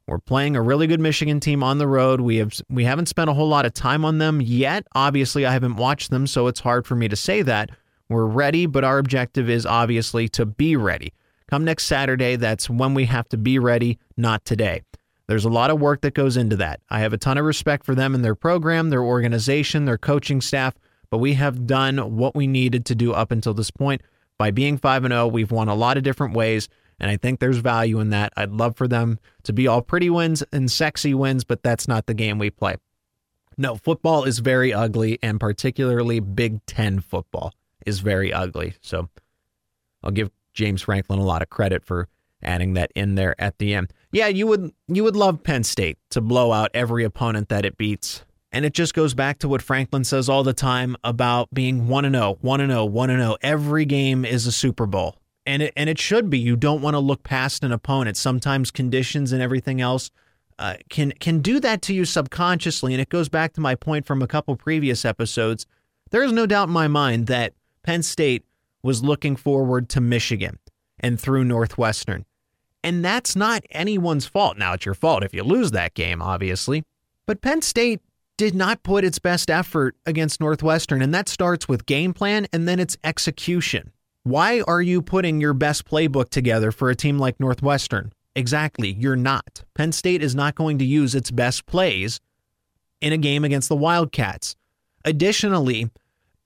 We're 0.08 0.18
playing 0.18 0.56
a 0.56 0.62
really 0.63 0.88
good 0.88 1.00
Michigan 1.00 1.39
team 1.39 1.62
on 1.62 1.78
the 1.78 1.86
road. 1.86 2.22
We 2.22 2.38
have 2.38 2.60
we 2.68 2.86
haven't 2.86 3.06
spent 3.06 3.30
a 3.30 3.34
whole 3.34 3.48
lot 3.48 3.68
of 3.68 3.75
time 3.75 4.04
on 4.04 4.18
them 4.18 4.42
yet. 4.42 4.88
Obviously, 4.96 5.46
I 5.46 5.54
haven't 5.54 5.75
watched 5.75 6.10
them, 6.10 6.25
so 6.25 6.48
it's 6.48 6.62
hard 6.62 6.88
for 6.88 6.96
me 6.96 7.08
to 7.08 7.16
say 7.16 7.44
that. 7.44 7.70
We're 8.10 8.25
ready, 8.25 8.66
but 8.66 8.84
our 8.84 8.98
objective 8.98 9.51
is 9.51 9.68
obviously 9.68 10.28
to 10.30 10.44
be 10.44 10.75
ready. 10.75 11.13
Come 11.48 11.63
next 11.63 11.86
Saturday, 11.86 12.38
that's 12.38 12.68
when 12.68 12.96
we 12.96 13.06
have 13.06 13.30
to 13.30 13.38
be 13.38 13.60
ready, 13.60 14.00
not 14.18 14.46
today. 14.46 14.82
There's 15.28 15.46
a 15.46 15.50
lot 15.50 15.70
of 15.70 15.80
work 15.80 16.01
that 16.01 16.16
goes 16.16 16.36
into 16.36 16.56
that. 16.56 16.82
I 16.89 17.01
have 17.01 17.13
a 17.13 17.20
ton 17.20 17.38
of 17.38 17.46
respect 17.46 17.86
for 17.86 17.94
them 17.94 18.16
and 18.16 18.25
their 18.25 18.34
program, 18.34 18.89
their 18.89 19.04
organization, 19.04 19.86
their 19.86 20.00
coaching 20.00 20.42
staff, 20.42 20.74
but 21.12 21.20
we 21.20 21.36
have 21.36 21.68
done 21.68 22.18
what 22.18 22.34
we 22.34 22.48
needed 22.48 22.84
to 22.88 22.96
do 22.96 23.13
up 23.13 23.30
until 23.30 23.54
this 23.54 23.70
point. 23.70 24.01
By 24.39 24.50
being 24.50 24.80
5 24.80 25.06
and 25.06 25.12
0, 25.12 25.28
we've 25.28 25.51
won 25.51 25.68
a 25.68 25.75
lot 25.75 25.98
of 25.98 26.04
different 26.04 26.34
ways, 26.34 26.68
and 27.00 27.12
I 27.12 27.18
think 27.18 27.39
there's 27.39 27.58
value 27.58 28.00
in 28.00 28.10
that. 28.10 28.34
I'd 28.36 28.54
love 28.54 28.75
for 28.75 28.88
them 28.88 29.20
to 29.44 29.54
be 29.54 29.68
all 29.68 29.84
pretty 29.84 30.10
wins 30.10 30.44
and 30.51 30.72
sexy 30.72 31.13
wins, 31.13 31.44
but 31.44 31.62
that's 31.62 31.88
not 31.88 32.08
the 32.08 32.16
game 32.16 32.39
we 32.39 32.50
play. 32.50 32.78
No, 33.56 33.75
football 33.75 34.24
is 34.24 34.39
very 34.39 34.74
ugly, 34.74 35.20
and 35.22 35.39
particularly 35.39 36.20
Big 36.20 36.66
Ten 36.66 37.01
football 37.01 37.54
is 37.86 38.00
very 38.00 38.32
ugly. 38.32 38.76
So 38.82 39.10
I'll 40.04 40.12
give 40.12 40.32
James 40.54 40.82
Franklin 40.82 41.20
a 41.20 41.26
lot 41.26 41.42
of 41.42 41.50
credit 41.50 41.86
for 41.86 42.08
adding 42.42 42.74
that 42.74 42.92
in 42.96 43.16
there 43.16 43.36
at 43.40 43.58
the 43.58 43.74
end. 43.74 43.94
Yeah, 44.12 44.28
you 44.28 44.48
would 44.48 44.72
you 44.88 45.04
would 45.04 45.16
love 45.16 45.44
Penn 45.44 45.64
State 45.64 45.98
to 46.12 46.22
blow 46.22 46.52
out 46.52 46.72
every 46.74 47.04
opponent 47.04 47.50
that 47.50 47.66
it 47.66 47.78
beats. 47.78 48.24
And 48.52 48.66
it 48.66 48.74
just 48.74 48.96
goes 48.96 49.14
back 49.14 49.38
to 49.40 49.48
what 49.48 49.62
Franklin 49.62 50.04
says 50.04 50.28
all 50.28 50.44
the 50.44 50.54
time 50.54 50.96
about 51.04 51.54
being 51.54 51.88
1 51.88 52.06
and 52.06 52.16
0, 52.16 52.40
1 52.42 52.62
and 52.62 52.72
0, 52.72 52.86
1 52.86 53.10
and 53.12 53.22
0. 53.22 53.38
Every 53.44 53.86
game 53.86 54.26
is 54.26 54.48
a 54.48 54.52
Super 54.52 54.88
Bowl. 54.88 55.18
And 55.46 55.62
it 55.64 55.74
and 55.76 55.90
it 55.90 56.00
should 56.00 56.30
be. 56.30 56.40
You 56.40 56.56
don't 56.56 56.82
want 56.82 56.96
to 56.96 57.00
look 57.00 57.24
past 57.24 57.64
an 57.64 57.72
opponent. 57.72 58.18
Sometimes 58.18 58.72
conditions 58.72 59.32
and 59.32 59.42
everything 59.42 59.82
else 59.82 60.10
uh, 60.58 60.76
can 60.90 61.12
can 61.20 61.40
do 61.40 61.60
that 61.60 61.82
to 61.84 61.94
you 61.94 62.06
subconsciously. 62.06 62.94
And 62.94 63.02
it 63.02 63.10
goes 63.10 63.30
back 63.30 63.54
to 63.54 63.62
my 63.62 63.76
point 63.76 64.06
from 64.06 64.22
a 64.22 64.28
couple 64.28 64.56
previous 64.56 65.06
episodes. 65.06 65.66
There 66.12 66.24
is 66.24 66.32
no 66.32 66.46
doubt 66.46 66.70
in 66.70 66.74
my 66.74 66.88
mind 66.88 67.28
that 67.28 67.54
Penn 67.89 68.03
State 68.03 68.46
was 68.84 69.01
looking 69.03 69.36
forward 69.36 69.89
to 69.89 70.00
Michigan 70.00 70.60
and 71.00 71.19
through 71.19 71.43
Northwestern. 71.43 72.24
And 72.84 73.03
that's 73.03 73.36
not 73.36 73.63
anyone's 73.72 74.27
fault. 74.27 74.60
Now, 74.60 74.74
it's 74.74 74.86
your 74.86 74.93
fault 74.93 75.24
if 75.24 75.34
you 75.34 75.41
lose 75.41 75.72
that 75.72 75.96
game, 75.96 76.22
obviously. 76.22 76.84
But 77.25 77.41
Penn 77.41 77.63
State 77.63 78.01
did 78.38 78.53
not 78.53 78.84
put 78.84 79.03
its 79.03 79.17
best 79.17 79.50
effort 79.50 79.96
against 80.05 80.39
Northwestern, 80.39 81.01
and 81.01 81.12
that 81.15 81.27
starts 81.27 81.67
with 81.67 81.88
game 81.88 82.13
plan 82.13 82.46
and 82.53 82.67
then 82.67 82.79
it's 82.79 82.96
execution. 83.03 83.91
Why 84.22 84.62
are 84.67 84.84
you 84.84 85.01
putting 85.01 85.41
your 85.41 85.55
best 85.55 85.89
playbook 85.89 86.29
together 86.29 86.72
for 86.72 86.91
a 86.91 86.96
team 86.96 87.17
like 87.17 87.39
Northwestern? 87.39 88.13
Exactly, 88.36 88.91
you're 89.00 89.15
not. 89.15 89.63
Penn 89.74 89.93
State 89.93 90.22
is 90.22 90.36
not 90.36 90.53
going 90.53 90.77
to 90.77 90.86
use 90.86 91.15
its 91.15 91.31
best 91.31 91.65
plays 91.65 92.19
in 93.01 93.13
a 93.13 93.17
game 93.17 93.43
against 93.43 93.67
the 93.67 93.75
Wildcats. 93.75 94.55
Additionally, 95.05 95.89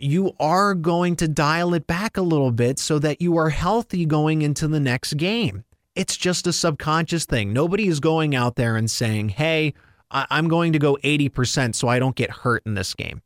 you 0.04 0.34
are 0.40 0.74
going 0.74 1.16
to 1.16 1.28
dial 1.28 1.74
it 1.74 1.88
back 1.88 2.18
a 2.18 2.22
little 2.22 2.52
bit 2.52 2.78
so 2.78 3.00
that 3.00 3.22
you 3.22 3.38
are 3.38 3.50
healthy 3.50 4.06
going 4.06 4.42
into 4.42 4.68
the 4.68 4.80
next 4.80 5.14
game. 5.14 5.64
It's 5.96 6.18
just 6.18 6.46
a 6.48 6.54
subconscious 6.54 7.26
thing. 7.26 7.54
Nobody 7.54 7.88
is 7.88 8.00
going 8.00 8.36
out 8.36 8.56
there 8.56 8.76
and 8.76 8.90
saying, 8.90 9.30
hey, 9.30 9.74
I'm 10.12 10.48
going 10.48 10.74
to 10.74 10.80
go 10.80 10.98
80% 11.04 11.76
so 11.76 11.88
I 11.88 12.00
don't 12.00 12.16
get 12.16 12.30
hurt 12.30 12.64
in 12.66 12.74
this 12.74 12.94
game. 12.94 13.22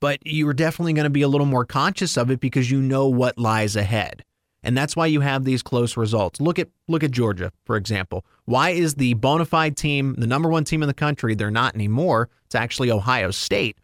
But 0.00 0.18
you're 0.24 0.52
definitely 0.52 0.92
going 0.92 1.04
to 1.04 1.10
be 1.10 1.22
a 1.22 1.28
little 1.28 1.46
more 1.46 1.64
conscious 1.64 2.16
of 2.16 2.30
it 2.30 2.40
because 2.40 2.70
you 2.70 2.80
know 2.80 3.08
what 3.08 3.38
lies 3.38 3.76
ahead. 3.76 4.24
And 4.64 4.76
that's 4.76 4.94
why 4.94 5.06
you 5.06 5.20
have 5.20 5.44
these 5.44 5.62
close 5.62 5.96
results. 5.96 6.40
Look 6.40 6.58
at 6.58 6.68
look 6.86 7.02
at 7.02 7.10
Georgia, 7.10 7.52
for 7.64 7.76
example. 7.76 8.24
Why 8.44 8.70
is 8.70 8.94
the 8.94 9.14
bona 9.14 9.44
fide 9.44 9.76
team, 9.76 10.14
the 10.14 10.26
number 10.26 10.48
one 10.48 10.64
team 10.64 10.82
in 10.82 10.86
the 10.86 10.94
country, 10.94 11.34
they're 11.34 11.50
not 11.50 11.74
anymore. 11.74 12.28
It's 12.46 12.54
actually 12.54 12.90
Ohio 12.90 13.32
State. 13.32 13.76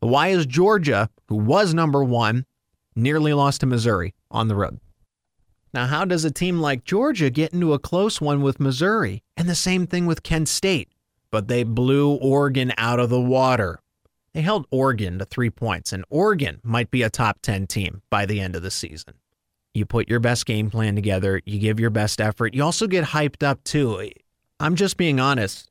Why 0.00 0.28
is 0.28 0.46
Georgia, 0.46 1.10
who 1.28 1.36
was 1.36 1.74
number 1.74 2.02
one, 2.02 2.46
nearly 2.96 3.34
lost 3.34 3.60
to 3.60 3.66
Missouri 3.66 4.14
on 4.30 4.48
the 4.48 4.54
road? 4.54 4.80
Now, 5.74 5.86
how 5.86 6.06
does 6.06 6.24
a 6.24 6.30
team 6.30 6.58
like 6.58 6.84
Georgia 6.84 7.30
get 7.30 7.52
into 7.52 7.74
a 7.74 7.78
close 7.78 8.20
one 8.20 8.40
with 8.40 8.58
Missouri? 8.58 9.22
And 9.36 9.48
the 9.48 9.54
same 9.54 9.86
thing 9.86 10.06
with 10.06 10.22
Kent 10.22 10.48
State. 10.48 10.88
But 11.30 11.48
they 11.48 11.62
blew 11.62 12.14
Oregon 12.14 12.72
out 12.76 12.98
of 12.98 13.10
the 13.10 13.20
water. 13.20 13.78
They 14.32 14.40
held 14.40 14.66
Oregon 14.70 15.18
to 15.18 15.24
three 15.24 15.50
points, 15.50 15.92
and 15.92 16.04
Oregon 16.08 16.60
might 16.64 16.90
be 16.90 17.02
a 17.02 17.10
top 17.10 17.40
10 17.42 17.66
team 17.66 18.02
by 18.10 18.26
the 18.26 18.40
end 18.40 18.56
of 18.56 18.62
the 18.62 18.70
season. 18.70 19.14
You 19.74 19.86
put 19.86 20.08
your 20.08 20.18
best 20.18 20.46
game 20.46 20.70
plan 20.70 20.96
together, 20.96 21.40
you 21.44 21.60
give 21.60 21.78
your 21.78 21.90
best 21.90 22.20
effort. 22.20 22.54
You 22.54 22.64
also 22.64 22.86
get 22.86 23.04
hyped 23.04 23.46
up, 23.46 23.62
too. 23.64 24.10
I'm 24.58 24.74
just 24.74 24.96
being 24.96 25.20
honest 25.20 25.69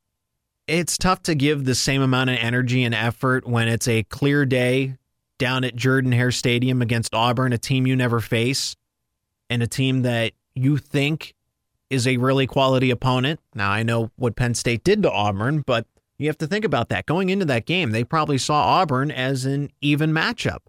it's 0.69 0.97
tough 0.97 1.23
to 1.23 1.35
give 1.35 1.65
the 1.65 1.75
same 1.75 2.01
amount 2.01 2.29
of 2.29 2.37
energy 2.37 2.83
and 2.83 2.93
effort 2.93 3.47
when 3.47 3.67
it's 3.67 3.87
a 3.87 4.03
clear 4.03 4.45
day 4.45 4.97
down 5.39 5.63
at 5.63 5.75
Jordan 5.75 6.11
Hare 6.11 6.31
Stadium 6.31 6.81
against 6.81 7.15
Auburn, 7.15 7.53
a 7.53 7.57
team 7.57 7.87
you 7.87 7.95
never 7.95 8.19
face, 8.19 8.75
and 9.49 9.63
a 9.63 9.67
team 9.67 10.03
that 10.03 10.33
you 10.53 10.77
think 10.77 11.33
is 11.89 12.05
a 12.05 12.17
really 12.17 12.45
quality 12.45 12.91
opponent. 12.91 13.39
Now, 13.55 13.71
I 13.71 13.81
know 13.81 14.11
what 14.15 14.35
Penn 14.35 14.53
State 14.53 14.83
did 14.83 15.01
to 15.03 15.11
Auburn, 15.11 15.61
but 15.65 15.87
you 16.19 16.27
have 16.27 16.37
to 16.37 16.47
think 16.47 16.65
about 16.65 16.89
that. 16.89 17.07
Going 17.07 17.29
into 17.29 17.45
that 17.45 17.65
game, 17.65 17.91
they 17.91 18.03
probably 18.03 18.37
saw 18.37 18.61
Auburn 18.79 19.09
as 19.09 19.45
an 19.45 19.71
even 19.81 20.11
matchup. 20.11 20.59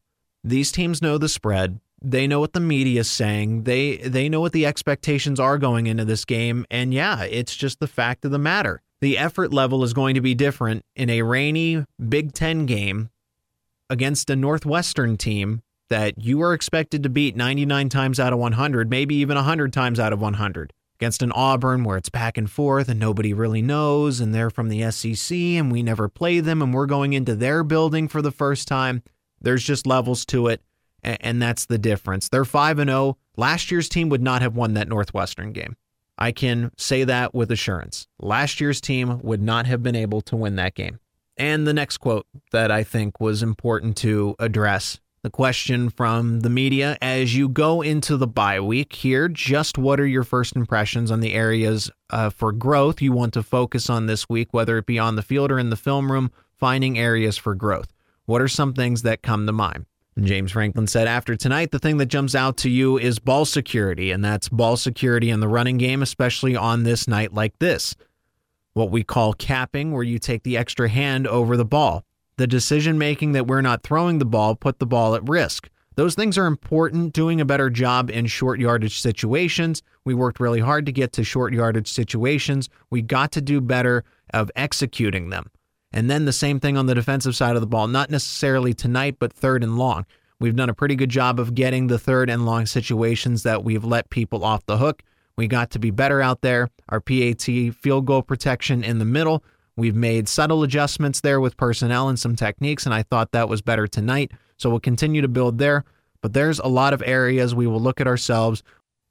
These 0.42 0.73
teams 0.73 1.02
know 1.02 1.19
the 1.19 1.28
spread. 1.28 1.78
They 2.02 2.26
know 2.26 2.40
what 2.40 2.54
the 2.54 2.61
media 2.61 3.00
is 3.00 3.11
saying. 3.11 3.64
They 3.64 3.99
they 3.99 4.30
know 4.30 4.40
what 4.40 4.52
the 4.52 4.64
expectations 4.64 5.38
are 5.38 5.59
going 5.59 5.87
into 5.87 6.07
this 6.07 6.25
game. 6.25 6.64
And 6.71 6.95
yeah, 6.95 7.25
it's 7.25 7.54
just 7.54 7.78
the 7.78 7.87
fact 7.87 8.25
of 8.25 8.30
the 8.30 8.38
matter 8.38 8.80
the 9.00 9.19
effort 9.19 9.52
level 9.52 9.83
is 9.83 9.92
going 9.92 10.14
to 10.14 10.21
be 10.21 10.35
different 10.35 10.85
in 10.95 11.11
a 11.11 11.23
rainy 11.23 11.85
Big 12.09 12.33
Ten 12.33 12.66
game 12.66 13.11
against 13.88 14.30
a 14.30 14.37
Northwestern 14.37 15.16
team 15.16 15.62
that 15.88 16.23
you 16.23 16.40
are 16.42 16.54
expected 16.54 17.02
to 17.02 17.09
beat 17.09 17.35
99 17.35 17.88
times 17.88 18.21
out 18.21 18.33
of 18.33 18.38
100, 18.38 18.88
maybe 18.88 19.16
even 19.16 19.35
100 19.35 19.73
times 19.73 19.99
out 19.99 20.12
of 20.12 20.21
100. 20.21 20.73
Against 21.00 21.23
an 21.23 21.33
Auburn 21.33 21.83
where 21.83 21.97
it's 21.97 22.11
back 22.11 22.37
and 22.37 22.49
forth 22.49 22.88
and 22.88 23.00
nobody 23.00 23.33
really 23.33 23.62
knows, 23.62 24.21
and 24.21 24.35
they're 24.35 24.50
from 24.50 24.69
the 24.69 24.90
SEC 24.90 25.37
and 25.37 25.73
we 25.73 25.83
never 25.83 26.09
play 26.09 26.40
them 26.40 26.61
and 26.61 26.75
we're 26.75 26.87
going 26.87 27.14
into 27.14 27.35
their 27.35 27.64
building 27.64 28.07
for 28.07 28.21
the 28.21 28.30
first 28.30 28.69
time. 28.69 29.02
There's 29.40 29.64
just 29.64 29.87
levels 29.87 30.26
to 30.26 30.49
it, 30.49 30.61
and 31.02 31.40
that's 31.40 31.64
the 31.64 31.78
difference. 31.78 32.28
They're 32.28 32.45
5 32.45 32.78
and 32.78 32.90
0. 32.90 33.16
Last 33.37 33.71
year's 33.71 33.88
team 33.88 34.11
would 34.11 34.23
not 34.23 34.42
have 34.42 34.54
won 34.54 34.75
that 34.75 34.88
Northwestern 34.88 35.52
game. 35.52 35.76
I 36.20 36.32
can 36.32 36.70
say 36.76 37.04
that 37.04 37.34
with 37.34 37.50
assurance. 37.50 38.06
Last 38.20 38.60
year's 38.60 38.80
team 38.80 39.20
would 39.22 39.42
not 39.42 39.66
have 39.66 39.82
been 39.82 39.96
able 39.96 40.20
to 40.22 40.36
win 40.36 40.56
that 40.56 40.74
game. 40.74 41.00
And 41.38 41.66
the 41.66 41.72
next 41.72 41.96
quote 41.96 42.26
that 42.52 42.70
I 42.70 42.84
think 42.84 43.18
was 43.20 43.42
important 43.42 43.96
to 43.98 44.36
address 44.38 45.00
The 45.22 45.30
question 45.30 45.90
from 45.90 46.40
the 46.40 46.48
media 46.50 46.96
as 47.02 47.34
you 47.34 47.48
go 47.48 47.82
into 47.82 48.16
the 48.16 48.26
bye 48.26 48.60
week 48.60 48.94
here, 48.94 49.28
just 49.28 49.76
what 49.76 50.00
are 50.00 50.06
your 50.06 50.24
first 50.24 50.56
impressions 50.56 51.10
on 51.10 51.20
the 51.20 51.34
areas 51.34 51.90
uh, 52.08 52.30
for 52.30 52.52
growth 52.52 53.02
you 53.02 53.12
want 53.12 53.34
to 53.34 53.42
focus 53.42 53.90
on 53.90 54.06
this 54.06 54.28
week, 54.28 54.48
whether 54.52 54.78
it 54.78 54.86
be 54.86 54.98
on 54.98 55.16
the 55.16 55.22
field 55.22 55.50
or 55.50 55.58
in 55.58 55.70
the 55.70 55.76
film 55.76 56.10
room, 56.10 56.30
finding 56.56 56.98
areas 56.98 57.36
for 57.36 57.54
growth? 57.54 57.92
What 58.24 58.40
are 58.40 58.48
some 58.48 58.72
things 58.72 59.02
that 59.02 59.22
come 59.22 59.46
to 59.46 59.52
mind? 59.52 59.86
James 60.26 60.52
Franklin 60.52 60.86
said 60.86 61.06
after 61.06 61.34
tonight, 61.34 61.70
the 61.70 61.78
thing 61.78 61.96
that 61.96 62.06
jumps 62.06 62.34
out 62.34 62.56
to 62.58 62.70
you 62.70 62.98
is 62.98 63.18
ball 63.18 63.44
security, 63.44 64.10
and 64.10 64.24
that's 64.24 64.48
ball 64.48 64.76
security 64.76 65.30
in 65.30 65.40
the 65.40 65.48
running 65.48 65.78
game, 65.78 66.02
especially 66.02 66.54
on 66.54 66.82
this 66.82 67.08
night 67.08 67.32
like 67.32 67.58
this. 67.58 67.96
What 68.74 68.90
we 68.90 69.02
call 69.02 69.32
capping, 69.32 69.92
where 69.92 70.02
you 70.02 70.18
take 70.18 70.42
the 70.42 70.56
extra 70.56 70.88
hand 70.88 71.26
over 71.26 71.56
the 71.56 71.64
ball. 71.64 72.04
The 72.36 72.46
decision 72.46 72.98
making 72.98 73.32
that 73.32 73.46
we're 73.46 73.62
not 73.62 73.82
throwing 73.82 74.18
the 74.18 74.24
ball 74.24 74.54
put 74.54 74.78
the 74.78 74.86
ball 74.86 75.14
at 75.14 75.28
risk. 75.28 75.68
Those 75.96 76.14
things 76.14 76.38
are 76.38 76.46
important, 76.46 77.12
doing 77.12 77.40
a 77.40 77.44
better 77.44 77.68
job 77.68 78.10
in 78.10 78.26
short 78.26 78.60
yardage 78.60 79.00
situations. 79.00 79.82
We 80.04 80.14
worked 80.14 80.40
really 80.40 80.60
hard 80.60 80.86
to 80.86 80.92
get 80.92 81.12
to 81.14 81.24
short 81.24 81.52
yardage 81.52 81.88
situations. 81.90 82.68
We 82.90 83.02
got 83.02 83.32
to 83.32 83.40
do 83.40 83.60
better 83.60 84.04
of 84.32 84.50
executing 84.54 85.30
them. 85.30 85.50
And 85.92 86.11
then 86.11 86.25
the 86.25 86.32
same 86.32 86.61
thing 86.61 86.76
on 86.76 86.87
the 86.87 86.94
defensive 86.94 87.35
side 87.35 87.56
of 87.56 87.61
the 87.61 87.66
ball, 87.66 87.88
not 87.88 88.11
necessarily 88.11 88.75
tonight, 88.75 89.16
but 89.18 89.32
third 89.32 89.64
and 89.64 89.76
long. 89.76 90.06
We've 90.38 90.56
done 90.56 90.70
a 90.70 90.75
pretty 90.75 90.97
good 90.97 91.11
job 91.11 91.38
of 91.38 91.54
getting 91.54 91.88
the 91.88 91.99
third 91.99 92.30
and 92.30 92.47
long 92.47 92.66
situations 92.66 93.42
that 93.42 93.64
we've 93.64 93.85
let 93.85 94.09
people 94.09 94.44
off 94.44 94.64
the 94.66 94.78
hook. 94.78 95.02
We 95.37 95.49
got 95.49 95.70
to 95.70 95.78
be 95.78 95.90
better 95.90 96.20
out 96.20 96.42
there. 96.42 96.70
Our 96.88 97.00
PAT 97.00 97.42
field 97.42 98.06
goal 98.06 98.23
protection 98.23 98.85
in 98.85 98.99
the 98.99 99.04
middle. 99.04 99.44
We've 99.76 99.94
made 99.94 100.28
subtle 100.28 100.62
adjustments 100.62 101.20
there 101.20 101.40
with 101.40 101.56
personnel 101.56 102.09
and 102.09 102.18
some 102.18 102.37
techniques, 102.37 102.85
and 102.85 102.94
I 102.94 103.02
thought 103.02 103.32
that 103.32 103.49
was 103.49 103.62
better 103.62 103.87
tonight. 103.87 104.32
So 104.56 104.70
we'll 104.70 104.80
continue 104.80 105.23
to 105.23 105.28
build 105.28 105.59
there. 105.59 105.85
But 106.23 106.35
there's 106.35 106.59
a 106.59 106.68
lot 106.68 106.92
of 106.92 107.02
areas 107.04 107.54
we 107.54 107.66
will 107.66 107.80
look 107.80 108.00
at 108.00 108.06
ourselves. 108.06 108.62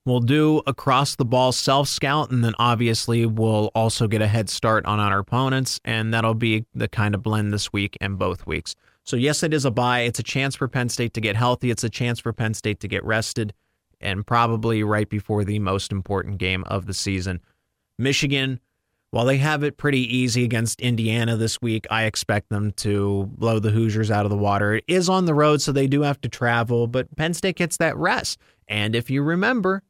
We'll 0.05 0.21
do 0.21 0.61
across 0.65 1.15
the 1.15 1.25
ball 1.25 1.51
self 1.51 1.87
scout, 1.87 2.31
and 2.31 2.43
then 2.43 2.53
obviously 2.57 3.25
we'll 3.25 3.69
also 3.75 4.07
get 4.07 4.21
a 4.21 4.27
head 4.27 4.49
start 4.49 4.85
on 4.85 4.99
our 4.99 5.19
opponents, 5.19 5.79
and 5.85 6.13
that'll 6.13 6.33
be 6.33 6.65
the 6.73 6.87
kind 6.87 7.13
of 7.13 7.21
blend 7.21 7.53
this 7.53 7.71
week 7.73 7.97
and 8.01 8.17
both 8.17 8.47
weeks. 8.47 8.75
So, 9.03 9.15
yes, 9.15 9.43
it 9.43 9.53
is 9.53 9.65
a 9.65 9.71
bye. 9.71 10.01
It's 10.01 10.19
a 10.19 10.23
chance 10.23 10.55
for 10.55 10.67
Penn 10.67 10.89
State 10.89 11.13
to 11.15 11.21
get 11.21 11.35
healthy, 11.35 11.69
it's 11.69 11.83
a 11.83 11.89
chance 11.89 12.19
for 12.19 12.33
Penn 12.33 12.53
State 12.53 12.79
to 12.79 12.87
get 12.87 13.03
rested, 13.03 13.53
and 13.99 14.25
probably 14.25 14.83
right 14.83 15.09
before 15.09 15.43
the 15.43 15.59
most 15.59 15.91
important 15.91 16.37
game 16.37 16.63
of 16.65 16.85
the 16.85 16.93
season. 16.93 17.41
Michigan, 17.97 18.59
while 19.11 19.25
they 19.25 19.37
have 19.37 19.63
it 19.63 19.77
pretty 19.77 20.01
easy 20.15 20.43
against 20.43 20.79
Indiana 20.79 21.35
this 21.35 21.61
week, 21.61 21.87
I 21.89 22.03
expect 22.03 22.49
them 22.49 22.71
to 22.73 23.29
blow 23.35 23.59
the 23.59 23.71
Hoosiers 23.71 24.11
out 24.11 24.25
of 24.25 24.29
the 24.29 24.37
water. 24.37 24.75
It 24.75 24.83
is 24.87 25.09
on 25.09 25.25
the 25.25 25.33
road, 25.33 25.61
so 25.61 25.71
they 25.71 25.87
do 25.87 26.03
have 26.03 26.21
to 26.21 26.29
travel, 26.29 26.87
but 26.87 27.15
Penn 27.15 27.33
State 27.33 27.57
gets 27.57 27.77
that 27.77 27.97
rest. 27.97 28.39
And 28.67 28.95
if 28.95 29.09
you 29.09 29.23
remember, 29.23 29.81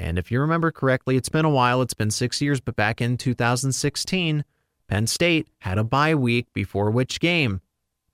and 0.00 0.18
if 0.18 0.30
you 0.30 0.40
remember 0.40 0.72
correctly, 0.72 1.16
it's 1.16 1.28
been 1.28 1.44
a 1.44 1.50
while, 1.50 1.82
it's 1.82 1.94
been 1.94 2.10
six 2.10 2.40
years, 2.40 2.58
but 2.58 2.74
back 2.74 3.02
in 3.02 3.18
2016, 3.18 4.44
Penn 4.88 5.06
State 5.06 5.48
had 5.58 5.76
a 5.76 5.84
bye 5.84 6.14
week 6.14 6.46
before 6.54 6.90
which 6.90 7.20
game? 7.20 7.60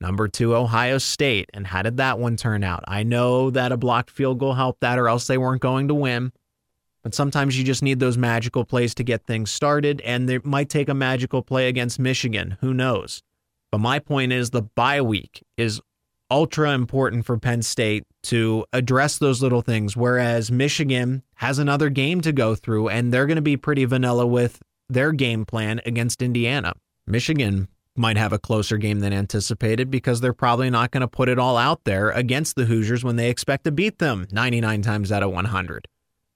Number 0.01 0.27
two, 0.29 0.55
Ohio 0.55 0.99
State. 0.99 1.49
And 1.55 1.67
how 1.67 1.83
did 1.83 1.97
that 1.99 2.19
one 2.19 2.37
turn 2.37 2.65
out? 2.65 2.85
I 2.89 3.05
know 3.05 3.51
that 3.51 3.73
a 3.73 3.77
blocked 3.77 4.11
field 4.11 4.39
goal 4.41 4.55
helped 4.55 4.81
that, 4.81 4.99
or 4.99 5.09
else 5.09 5.27
they 5.27 5.39
weren't 5.39 5.63
going 5.63 5.89
to 5.89 5.95
win. 5.95 6.33
But 7.03 7.15
sometimes 7.15 7.57
you 7.57 7.65
just 7.65 7.85
need 7.85 8.01
those 8.01 8.19
magical 8.19 8.65
plays 8.65 8.93
to 8.97 9.05
get 9.05 9.25
things 9.25 9.53
started, 9.53 10.01
and 10.01 10.29
it 10.29 10.45
might 10.45 10.69
take 10.69 10.89
a 10.89 10.95
magical 10.95 11.41
play 11.41 11.69
against 11.69 12.01
Michigan. 12.01 12.59
Who 12.61 12.75
knows? 12.75 13.23
But 13.71 13.79
my 13.79 14.01
point 14.01 14.33
is 14.33 14.51
the 14.51 14.63
bye 14.63 15.01
week 15.03 15.45
is 15.57 15.81
ultra 16.31 16.73
important 16.73 17.25
for 17.25 17.39
Penn 17.39 17.63
State 17.63 18.05
to 18.25 18.65
address 18.73 19.19
those 19.19 19.43
little 19.43 19.63
things. 19.63 19.97
Whereas 19.97 20.51
Michigan 20.51 21.23
has 21.37 21.59
another 21.59 21.91
game 21.91 22.21
to 22.23 22.33
go 22.33 22.55
through, 22.55 22.89
and 22.89 23.13
they're 23.13 23.27
going 23.27 23.37
to 23.37 23.43
be 23.43 23.57
pretty 23.57 23.85
vanilla 23.85 24.27
with 24.27 24.61
their 24.89 25.13
game 25.13 25.45
plan 25.45 25.81
against 25.85 26.23
Indiana. 26.23 26.75
Michigan 27.07 27.69
might 27.97 28.17
have 28.17 28.33
a 28.33 28.39
closer 28.39 28.77
game 28.77 29.01
than 29.01 29.13
anticipated 29.13 29.91
because 29.91 30.21
they're 30.21 30.33
probably 30.33 30.71
not 30.71 30.91
going 30.91 31.01
to 31.01 31.09
put 31.09 31.29
it 31.29 31.39
all 31.39 31.57
out 31.57 31.85
there 31.85 32.11
against 32.11 32.57
the 32.57 32.67
Hoosiers 32.67 33.03
when 33.03 33.17
they 33.17 33.31
expect 33.31 33.65
to 33.65 33.73
beat 33.73 33.99
them 33.99 34.27
99 34.31 34.83
times 34.83 35.11
out 35.11 35.23
of 35.23 35.31
100. 35.31 35.89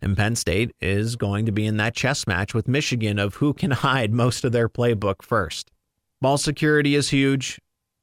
And 0.02 0.16
Penn 0.16 0.36
State 0.36 0.74
is 0.80 1.16
going 1.16 1.44
to 1.46 1.52
be 1.52 1.66
in 1.66 1.76
that 1.76 1.94
chess 1.94 2.26
match 2.26 2.54
with 2.54 2.66
Michigan 2.66 3.18
of 3.18 3.34
who 3.36 3.52
can 3.52 3.70
hide 3.70 4.12
most 4.12 4.44
of 4.44 4.52
their 4.52 4.68
playbook 4.68 5.22
first. 5.22 5.70
Ball 6.20 6.38
security 6.38 6.94
is 6.94 7.10
huge. 7.10 7.60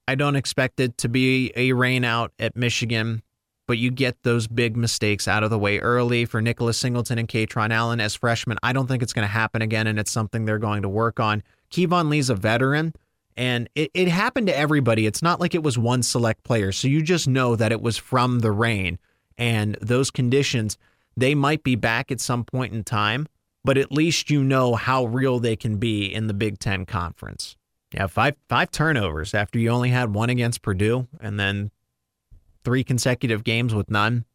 I 0.08 0.15
don't 0.15 0.36
expect 0.36 0.80
it 0.80 0.98
to 1.00 1.10
be 1.10 1.52
a 1.56 1.74
rain 1.74 2.06
out 2.06 2.32
at 2.39 2.56
Michigan, 2.56 3.22
but 3.67 3.78
you 3.78 3.91
get 3.91 4.24
those 4.24 4.48
big 4.48 4.78
mistakes 4.78 5.28
out 5.28 5.43
of 5.43 5.50
the 5.50 5.60
way 5.60 5.80
early 5.80 6.24
for 6.26 6.41
Nicholas 6.41 6.78
Singleton 6.78 7.20
and 7.20 7.28
Kaytron 7.28 7.72
Allen 7.72 8.00
as 8.00 8.15
freshmen. 8.15 8.58
I 8.63 8.72
don't 8.72 8.88
think 8.88 9.04
it's 9.04 9.12
going 9.12 9.28
to 9.28 9.32
happen 9.32 9.62
again, 9.62 9.86
and 9.86 10.00
it's 10.00 10.12
something 10.12 10.46
they're 10.46 10.60
going 10.60 10.84
to 10.84 10.89
work 10.89 11.20
on. 11.20 11.43
Keyvone 11.72 12.10
Lee's 12.10 12.30
a 12.30 12.36
veteran, 12.36 12.93
and 13.36 13.70
it, 13.76 13.91
it 13.93 14.08
happened 14.08 14.48
to 14.48 14.58
everybody. 14.58 15.06
It's 15.06 15.22
not 15.22 15.41
like 15.41 15.54
it 15.54 15.63
was 15.63 15.78
one 15.78 16.02
select 16.04 16.43
player. 16.43 16.72
So 16.72 16.88
you 16.88 17.02
just 17.02 17.28
know 17.28 17.58
that 17.58 17.74
it 17.74 17.82
was 17.82 17.98
from 17.98 18.39
the 18.39 18.52
rain 18.52 19.00
and 19.38 19.78
those 19.82 20.10
conditions. 20.10 20.78
They 21.17 21.36
might 21.36 21.63
be 21.63 21.76
back 21.76 22.12
at 22.12 22.22
some 22.22 22.46
point 22.46 22.74
in 22.74 22.86
time, 22.86 23.28
but 23.65 23.78
at 23.78 23.91
least 23.91 24.30
you 24.30 24.41
know 24.41 24.76
how 24.76 25.06
real 25.06 25.39
they 25.39 25.58
can 25.58 25.76
be 25.76 26.06
in 26.06 26.28
the 26.28 26.34
Big 26.34 26.60
Ten 26.60 26.86
Conference. 26.86 27.57
Yeah, 27.93 28.08
five 28.08 28.36
five 28.50 28.71
turnovers 28.71 29.34
after 29.34 29.60
you 29.60 29.69
only 29.69 29.89
had 29.89 30.13
one 30.13 30.30
against 30.30 30.62
Purdue, 30.62 31.08
and 31.21 31.39
then 31.39 31.71
three 32.63 32.84
consecutive 32.84 33.43
games 33.43 33.73
with 33.73 33.89
none. 33.89 34.26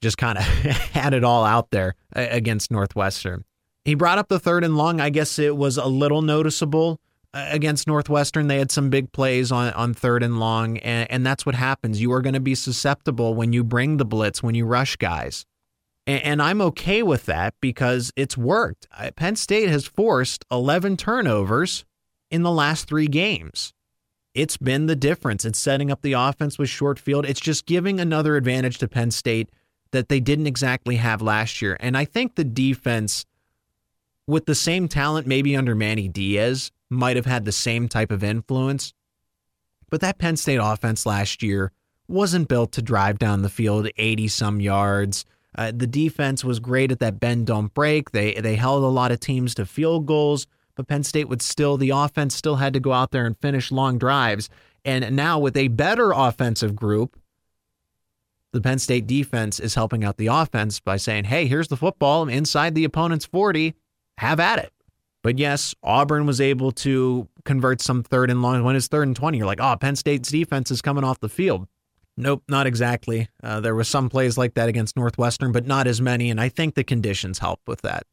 Just 0.00 0.18
kind 0.18 0.38
of 0.38 0.44
had 0.44 1.14
it 1.14 1.24
all 1.24 1.44
out 1.44 1.70
there 1.70 1.94
against 2.12 2.70
Northwestern. 2.70 3.44
He 3.84 3.94
brought 3.94 4.18
up 4.18 4.28
the 4.28 4.40
third 4.40 4.64
and 4.64 4.76
long. 4.76 5.00
I 5.00 5.10
guess 5.10 5.38
it 5.38 5.56
was 5.56 5.76
a 5.76 5.86
little 5.86 6.20
noticeable 6.20 7.00
uh, 7.32 7.46
against 7.48 7.86
Northwestern. 7.86 8.48
They 8.48 8.58
had 8.58 8.70
some 8.70 8.90
big 8.90 9.12
plays 9.12 9.52
on, 9.52 9.72
on 9.74 9.94
third 9.94 10.22
and 10.22 10.40
long, 10.40 10.78
and, 10.78 11.10
and 11.10 11.24
that's 11.24 11.46
what 11.46 11.54
happens. 11.54 12.00
You 12.00 12.12
are 12.12 12.20
going 12.20 12.34
to 12.34 12.40
be 12.40 12.54
susceptible 12.54 13.34
when 13.34 13.52
you 13.52 13.64
bring 13.64 13.96
the 13.96 14.04
blitz, 14.04 14.42
when 14.42 14.54
you 14.54 14.66
rush 14.66 14.96
guys. 14.96 15.46
And, 16.06 16.22
and 16.22 16.42
I'm 16.42 16.60
okay 16.60 17.02
with 17.02 17.26
that 17.26 17.54
because 17.60 18.12
it's 18.16 18.36
worked. 18.36 18.88
Penn 19.16 19.36
State 19.36 19.68
has 19.68 19.86
forced 19.86 20.44
11 20.50 20.96
turnovers 20.96 21.84
in 22.30 22.42
the 22.42 22.50
last 22.50 22.88
three 22.88 23.06
games. 23.06 23.72
It's 24.34 24.56
been 24.56 24.86
the 24.86 24.96
difference. 24.96 25.44
It's 25.44 25.58
setting 25.58 25.90
up 25.90 26.02
the 26.02 26.12
offense 26.12 26.58
with 26.58 26.68
short 26.68 26.98
field. 26.98 27.26
It's 27.26 27.40
just 27.40 27.66
giving 27.66 27.98
another 27.98 28.36
advantage 28.36 28.78
to 28.78 28.88
Penn 28.88 29.10
State 29.10 29.50
that 29.90 30.08
they 30.08 30.20
didn't 30.20 30.46
exactly 30.46 30.96
have 30.96 31.22
last 31.22 31.62
year. 31.62 31.76
And 31.80 31.96
I 31.96 32.04
think 32.04 32.34
the 32.34 32.44
defense, 32.44 33.24
with 34.26 34.46
the 34.46 34.54
same 34.54 34.86
talent, 34.86 35.26
maybe 35.26 35.56
under 35.56 35.74
Manny 35.74 36.08
Diaz, 36.08 36.70
might 36.90 37.16
have 37.16 37.26
had 37.26 37.44
the 37.44 37.52
same 37.52 37.88
type 37.88 38.10
of 38.10 38.22
influence. 38.22 38.92
But 39.90 40.00
that 40.02 40.18
Penn 40.18 40.36
State 40.36 40.60
offense 40.62 41.06
last 41.06 41.42
year 41.42 41.72
wasn't 42.06 42.48
built 42.48 42.72
to 42.72 42.82
drive 42.82 43.18
down 43.18 43.42
the 43.42 43.48
field 43.48 43.88
80 43.96 44.28
some 44.28 44.60
yards. 44.60 45.24
Uh, 45.56 45.72
the 45.74 45.86
defense 45.86 46.44
was 46.44 46.60
great 46.60 46.92
at 46.92 47.00
that 47.00 47.18
bend 47.18 47.46
don't 47.46 47.72
break. 47.72 48.10
They 48.12 48.34
they 48.34 48.56
held 48.56 48.84
a 48.84 48.86
lot 48.86 49.12
of 49.12 49.20
teams 49.20 49.54
to 49.54 49.66
field 49.66 50.06
goals 50.06 50.46
but 50.78 50.86
Penn 50.86 51.02
State 51.02 51.28
would 51.28 51.42
still, 51.42 51.76
the 51.76 51.90
offense 51.90 52.36
still 52.36 52.54
had 52.54 52.72
to 52.72 52.78
go 52.78 52.92
out 52.92 53.10
there 53.10 53.26
and 53.26 53.36
finish 53.36 53.72
long 53.72 53.98
drives. 53.98 54.48
And 54.84 55.16
now 55.16 55.36
with 55.36 55.56
a 55.56 55.66
better 55.66 56.12
offensive 56.12 56.76
group, 56.76 57.18
the 58.52 58.60
Penn 58.60 58.78
State 58.78 59.08
defense 59.08 59.58
is 59.58 59.74
helping 59.74 60.04
out 60.04 60.18
the 60.18 60.28
offense 60.28 60.78
by 60.78 60.96
saying, 60.96 61.24
hey, 61.24 61.48
here's 61.48 61.66
the 61.66 61.76
football 61.76 62.28
inside 62.28 62.76
the 62.76 62.84
opponent's 62.84 63.26
40, 63.26 63.74
have 64.18 64.38
at 64.38 64.60
it. 64.60 64.72
But 65.24 65.40
yes, 65.40 65.74
Auburn 65.82 66.26
was 66.26 66.40
able 66.40 66.70
to 66.70 67.26
convert 67.44 67.80
some 67.80 68.04
third 68.04 68.30
and 68.30 68.40
long. 68.40 68.62
When 68.62 68.76
it's 68.76 68.86
third 68.86 69.08
and 69.08 69.16
20, 69.16 69.36
you're 69.36 69.48
like, 69.48 69.60
oh, 69.60 69.74
Penn 69.80 69.96
State's 69.96 70.30
defense 70.30 70.70
is 70.70 70.80
coming 70.80 71.02
off 71.02 71.18
the 71.18 71.28
field. 71.28 71.66
Nope, 72.16 72.44
not 72.48 72.68
exactly. 72.68 73.28
Uh, 73.42 73.58
there 73.58 73.74
were 73.74 73.82
some 73.82 74.08
plays 74.08 74.38
like 74.38 74.54
that 74.54 74.68
against 74.68 74.96
Northwestern, 74.96 75.50
but 75.50 75.66
not 75.66 75.88
as 75.88 76.00
many. 76.00 76.30
And 76.30 76.40
I 76.40 76.48
think 76.48 76.76
the 76.76 76.84
conditions 76.84 77.40
helped 77.40 77.66
with 77.66 77.82
that. 77.82 78.04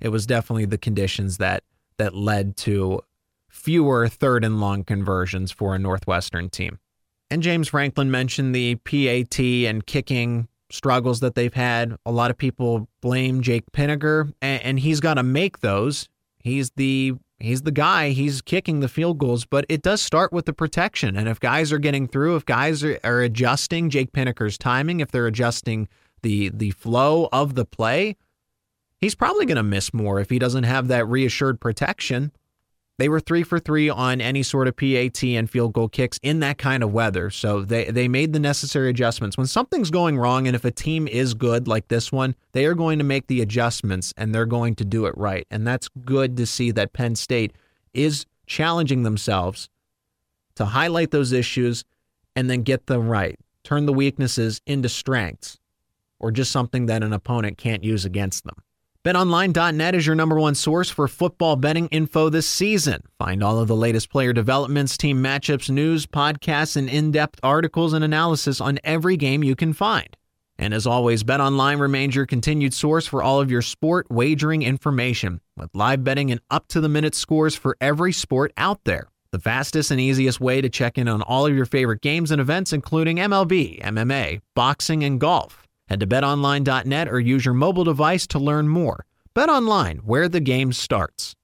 It 0.00 0.10
was 0.10 0.24
definitely 0.24 0.66
the 0.66 0.78
conditions 0.78 1.38
that 1.38 1.64
that 2.02 2.16
led 2.16 2.56
to 2.56 3.00
fewer 3.48 4.08
third 4.08 4.44
and 4.44 4.60
long 4.60 4.82
conversions 4.82 5.52
for 5.52 5.76
a 5.76 5.78
Northwestern 5.78 6.50
team. 6.50 6.80
And 7.30 7.44
James 7.44 7.68
Franklin 7.68 8.10
mentioned 8.10 8.56
the 8.56 8.74
PAT 8.74 9.38
and 9.38 9.86
kicking 9.86 10.48
struggles 10.68 11.20
that 11.20 11.36
they've 11.36 11.54
had. 11.54 11.96
A 12.04 12.10
lot 12.10 12.32
of 12.32 12.36
people 12.36 12.88
blame 13.00 13.40
Jake 13.40 13.64
Pinegar, 13.72 14.32
and, 14.42 14.80
he's 14.80 14.98
got 14.98 15.14
to 15.14 15.22
make 15.22 15.60
those. 15.60 16.08
He's 16.40 16.72
the 16.72 17.12
he's 17.38 17.62
the 17.62 17.70
guy. 17.70 18.10
He's 18.10 18.42
kicking 18.42 18.80
the 18.80 18.88
field 18.88 19.18
goals, 19.18 19.44
but 19.44 19.64
it 19.68 19.82
does 19.82 20.02
start 20.02 20.32
with 20.32 20.46
the 20.46 20.52
protection. 20.52 21.16
And 21.16 21.28
if 21.28 21.38
guys 21.38 21.72
are 21.72 21.78
getting 21.78 22.08
through, 22.08 22.34
if 22.34 22.44
guys 22.44 22.82
are, 22.82 22.98
are 23.04 23.20
adjusting 23.20 23.90
Jake 23.90 24.12
Pinegar's 24.12 24.58
timing, 24.58 24.98
if 24.98 25.12
they're 25.12 25.28
adjusting 25.28 25.88
the 26.22 26.48
the 26.48 26.72
flow 26.72 27.28
of 27.32 27.54
the 27.54 27.64
play, 27.64 28.16
he's 29.02 29.14
probably 29.16 29.44
going 29.44 29.56
to 29.56 29.62
miss 29.62 29.92
more 29.92 30.20
if 30.20 30.30
he 30.30 30.38
doesn't 30.38 30.64
have 30.64 30.88
that 30.88 31.06
reassured 31.06 31.60
protection. 31.60 32.32
they 32.98 33.08
were 33.08 33.20
three 33.20 33.42
for 33.42 33.58
three 33.58 33.88
on 33.90 34.20
any 34.20 34.44
sort 34.44 34.68
of 34.68 34.76
PAT 34.76 35.24
and 35.24 35.50
field 35.50 35.72
goal 35.72 35.88
kicks 35.88 36.20
in 36.22 36.38
that 36.38 36.56
kind 36.56 36.84
of 36.84 36.92
weather. 36.92 37.30
So 37.30 37.62
they, 37.62 37.86
they 37.90 38.06
made 38.06 38.32
the 38.32 38.38
necessary 38.38 38.90
adjustments. 38.90 39.36
When 39.36 39.48
something's 39.48 39.90
going 39.90 40.18
wrong, 40.18 40.46
and 40.46 40.54
if 40.54 40.64
a 40.64 40.70
team 40.70 41.08
is 41.08 41.34
good 41.34 41.66
like 41.66 41.88
this 41.88 42.12
one, 42.12 42.36
they 42.52 42.64
are 42.64 42.74
going 42.74 42.98
to 42.98 43.04
make 43.04 43.26
the 43.26 43.40
adjustments 43.40 44.14
and 44.16 44.32
they're 44.32 44.46
going 44.46 44.76
to 44.76 44.84
do 44.84 45.06
it 45.06 45.14
right. 45.18 45.46
And 45.50 45.66
that's 45.66 45.88
good 46.04 46.36
to 46.36 46.46
see 46.46 46.70
that 46.70 46.92
Penn 46.92 47.16
State 47.16 47.52
is 47.92 48.24
challenging 48.46 49.02
themselves 49.02 49.68
to 50.54 50.66
highlight 50.66 51.10
those 51.10 51.32
issues 51.32 51.84
and 52.36 52.48
then 52.48 52.62
get 52.62 52.86
them 52.86 53.08
right. 53.08 53.38
Turn 53.64 53.86
the 53.86 53.92
weaknesses 53.92 54.60
into 54.66 54.88
strengths 54.88 55.58
or 56.20 56.30
just 56.30 56.52
something 56.52 56.86
that 56.86 57.02
an 57.02 57.12
opponent 57.12 57.58
can't 57.58 57.82
use 57.82 58.04
against 58.04 58.44
them. 58.44 58.62
BetOnline.net 59.04 59.96
is 59.96 60.06
your 60.06 60.14
number 60.14 60.38
one 60.38 60.54
source 60.54 60.88
for 60.88 61.08
football 61.08 61.56
betting 61.56 61.88
info 61.88 62.28
this 62.28 62.48
season. 62.48 63.02
Find 63.18 63.42
all 63.42 63.58
of 63.58 63.66
the 63.66 63.74
latest 63.74 64.10
player 64.10 64.32
developments, 64.32 64.96
team 64.96 65.20
matchups, 65.20 65.68
news, 65.68 66.06
podcasts, 66.06 66.76
and 66.76 66.88
in 66.88 67.10
depth 67.10 67.40
articles 67.42 67.94
and 67.94 68.04
analysis 68.04 68.60
on 68.60 68.78
every 68.84 69.16
game 69.16 69.42
you 69.42 69.56
can 69.56 69.72
find. 69.72 70.16
And 70.56 70.72
as 70.72 70.86
always, 70.86 71.24
BetOnline 71.24 71.80
remains 71.80 72.14
your 72.14 72.26
continued 72.26 72.74
source 72.74 73.04
for 73.04 73.24
all 73.24 73.40
of 73.40 73.50
your 73.50 73.60
sport 73.60 74.06
wagering 74.08 74.62
information, 74.62 75.40
with 75.56 75.74
live 75.74 76.04
betting 76.04 76.30
and 76.30 76.40
up 76.48 76.68
to 76.68 76.80
the 76.80 76.88
minute 76.88 77.16
scores 77.16 77.56
for 77.56 77.76
every 77.80 78.12
sport 78.12 78.52
out 78.56 78.84
there. 78.84 79.08
The 79.32 79.40
fastest 79.40 79.90
and 79.90 79.98
easiest 79.98 80.40
way 80.40 80.60
to 80.60 80.68
check 80.68 80.96
in 80.96 81.08
on 81.08 81.22
all 81.22 81.44
of 81.44 81.56
your 81.56 81.66
favorite 81.66 82.02
games 82.02 82.30
and 82.30 82.40
events, 82.40 82.72
including 82.72 83.16
MLB, 83.16 83.82
MMA, 83.82 84.42
boxing, 84.54 85.02
and 85.02 85.18
golf. 85.18 85.61
Head 85.92 86.00
to 86.00 86.06
betonline.net 86.06 87.08
or 87.08 87.20
use 87.20 87.44
your 87.44 87.52
mobile 87.52 87.84
device 87.84 88.26
to 88.28 88.38
learn 88.38 88.66
more. 88.66 89.04
BetOnline, 89.36 89.98
where 90.04 90.26
the 90.26 90.40
game 90.40 90.72
starts. 90.72 91.36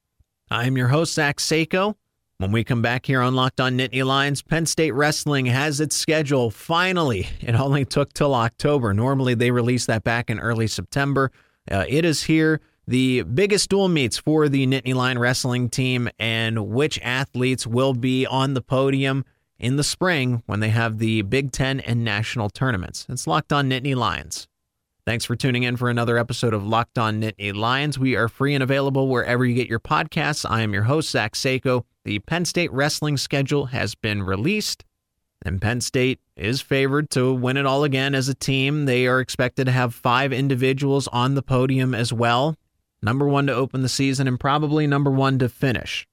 I'm 0.49 0.75
your 0.75 0.87
host, 0.87 1.13
Zach 1.13 1.37
Seiko. 1.37 1.93
When 2.39 2.51
we 2.51 2.63
come 2.63 2.81
back 2.81 3.05
here 3.05 3.21
on 3.21 3.35
Locked 3.35 3.61
On 3.61 3.77
Nittany 3.77 4.03
Lions, 4.03 4.41
Penn 4.41 4.65
State 4.65 4.93
Wrestling 4.93 5.45
has 5.45 5.79
its 5.79 5.95
schedule 5.95 6.49
finally. 6.49 7.27
It 7.41 7.53
only 7.53 7.85
took 7.85 8.11
till 8.13 8.33
October. 8.33 8.91
Normally, 8.91 9.35
they 9.35 9.51
release 9.51 9.85
that 9.85 10.03
back 10.03 10.31
in 10.31 10.39
early 10.39 10.65
September. 10.65 11.31
Uh, 11.69 11.85
it 11.87 12.03
is 12.03 12.23
here. 12.23 12.59
The 12.87 13.21
biggest 13.21 13.69
dual 13.69 13.87
meets 13.87 14.17
for 14.17 14.49
the 14.49 14.65
Nittany 14.65 14.95
Lion 14.95 15.19
wrestling 15.19 15.69
team 15.69 16.09
and 16.17 16.69
which 16.69 16.99
athletes 17.03 17.67
will 17.67 17.93
be 17.93 18.25
on 18.25 18.55
the 18.55 18.63
podium 18.63 19.25
in 19.59 19.75
the 19.75 19.83
spring 19.83 20.41
when 20.45 20.61
they 20.61 20.69
have 20.69 20.97
the 20.97 21.21
Big 21.23 21.51
Ten 21.51 21.79
and 21.81 22.03
national 22.03 22.49
tournaments. 22.49 23.05
It's 23.09 23.27
Locked 23.27 23.51
On 23.53 23.69
Nittany 23.69 23.95
Lions. 23.95 24.47
Thanks 25.05 25.25
for 25.25 25.35
tuning 25.35 25.63
in 25.63 25.75
for 25.75 25.89
another 25.89 26.17
episode 26.17 26.53
of 26.53 26.65
Locked 26.65 26.97
On 26.97 27.21
Nittany 27.21 27.53
Lions. 27.53 27.97
We 27.99 28.15
are 28.15 28.27
free 28.27 28.53
and 28.53 28.63
available 28.63 29.07
wherever 29.07 29.45
you 29.45 29.55
get 29.55 29.67
your 29.67 29.79
podcasts. 29.79 30.49
I 30.49 30.61
am 30.61 30.73
your 30.73 30.83
host, 30.83 31.09
Zach 31.09 31.33
Seiko. 31.33 31.83
The 32.05 32.19
Penn 32.19 32.45
State 32.45 32.71
wrestling 32.71 33.17
schedule 33.17 33.67
has 33.67 33.95
been 33.95 34.23
released, 34.23 34.85
and 35.43 35.61
Penn 35.61 35.81
State 35.81 36.19
is 36.35 36.61
favored 36.61 37.09
to 37.11 37.33
win 37.33 37.57
it 37.57 37.65
all 37.65 37.83
again 37.83 38.15
as 38.15 38.29
a 38.29 38.35
team. 38.35 38.85
They 38.85 39.07
are 39.07 39.19
expected 39.19 39.65
to 39.65 39.71
have 39.71 39.93
five 39.93 40.31
individuals 40.31 41.07
on 41.09 41.35
the 41.35 41.43
podium 41.43 41.93
as 41.93 42.13
well. 42.13 42.55
Number 43.01 43.27
one 43.27 43.47
to 43.47 43.53
open 43.53 43.81
the 43.81 43.89
season, 43.89 44.27
and 44.27 44.39
probably 44.39 44.87
number 44.87 45.11
one 45.11 45.39
to 45.39 45.49
finish. 45.49 46.07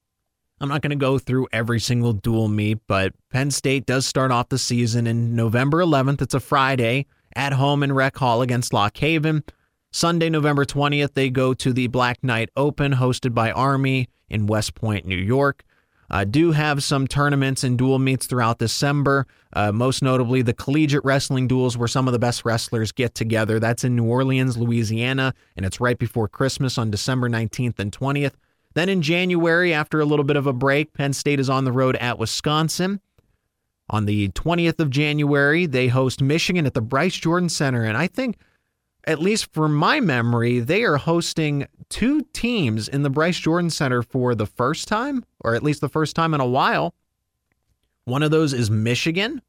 I'm 0.58 0.70
not 0.70 0.80
going 0.80 0.90
to 0.90 0.96
go 0.96 1.18
through 1.18 1.48
every 1.52 1.78
single 1.78 2.14
dual 2.14 2.48
meet, 2.48 2.78
but 2.86 3.12
Penn 3.30 3.50
State 3.50 3.84
does 3.84 4.06
start 4.06 4.30
off 4.30 4.48
the 4.48 4.58
season 4.58 5.06
in 5.06 5.36
November 5.36 5.78
11th. 5.78 6.22
It's 6.22 6.32
a 6.32 6.40
Friday 6.40 7.06
at 7.34 7.52
home 7.52 7.82
in 7.82 7.92
Rec 7.92 8.16
Hall 8.16 8.40
against 8.40 8.72
Lock 8.72 8.96
Haven. 8.96 9.44
Sunday, 9.92 10.30
November 10.30 10.64
20th, 10.64 11.12
they 11.12 11.28
go 11.28 11.52
to 11.52 11.74
the 11.74 11.88
Black 11.88 12.24
Knight 12.24 12.48
Open 12.56 12.94
hosted 12.94 13.34
by 13.34 13.52
Army 13.52 14.08
in 14.30 14.46
West 14.46 14.74
Point, 14.74 15.04
New 15.04 15.16
York. 15.16 15.62
Uh, 16.10 16.24
do 16.24 16.52
have 16.52 16.82
some 16.82 17.06
tournaments 17.06 17.62
and 17.62 17.76
dual 17.76 17.98
meets 17.98 18.26
throughout 18.26 18.58
December. 18.58 19.26
Uh, 19.52 19.72
most 19.72 20.02
notably, 20.02 20.40
the 20.40 20.54
collegiate 20.54 21.04
wrestling 21.04 21.48
duels, 21.48 21.76
where 21.76 21.88
some 21.88 22.06
of 22.08 22.12
the 22.12 22.18
best 22.18 22.44
wrestlers 22.44 22.92
get 22.92 23.14
together. 23.14 23.58
That's 23.60 23.84
in 23.84 23.96
New 23.96 24.04
Orleans, 24.04 24.56
Louisiana, 24.56 25.34
and 25.56 25.66
it's 25.66 25.80
right 25.80 25.98
before 25.98 26.28
Christmas 26.28 26.78
on 26.78 26.90
December 26.90 27.28
19th 27.28 27.78
and 27.78 27.92
20th. 27.92 28.34
Then 28.76 28.90
in 28.90 29.00
January, 29.00 29.72
after 29.72 30.00
a 30.00 30.04
little 30.04 30.22
bit 30.22 30.36
of 30.36 30.46
a 30.46 30.52
break, 30.52 30.92
Penn 30.92 31.14
State 31.14 31.40
is 31.40 31.48
on 31.48 31.64
the 31.64 31.72
road 31.72 31.96
at 31.96 32.18
Wisconsin. 32.18 33.00
On 33.88 34.04
the 34.04 34.28
20th 34.28 34.78
of 34.80 34.90
January, 34.90 35.64
they 35.64 35.88
host 35.88 36.20
Michigan 36.20 36.66
at 36.66 36.74
the 36.74 36.82
Bryce 36.82 37.14
Jordan 37.14 37.48
Center. 37.48 37.84
And 37.84 37.96
I 37.96 38.06
think, 38.06 38.36
at 39.04 39.18
least 39.18 39.50
for 39.54 39.66
my 39.66 39.98
memory, 40.00 40.60
they 40.60 40.84
are 40.84 40.98
hosting 40.98 41.66
two 41.88 42.20
teams 42.34 42.86
in 42.86 43.02
the 43.02 43.08
Bryce 43.08 43.38
Jordan 43.38 43.70
Center 43.70 44.02
for 44.02 44.34
the 44.34 44.44
first 44.44 44.88
time, 44.88 45.24
or 45.40 45.54
at 45.54 45.62
least 45.62 45.80
the 45.80 45.88
first 45.88 46.14
time 46.14 46.34
in 46.34 46.42
a 46.42 46.46
while. 46.46 46.94
One 48.04 48.22
of 48.22 48.30
those 48.30 48.52
is 48.52 48.70
Michigan 48.70 49.40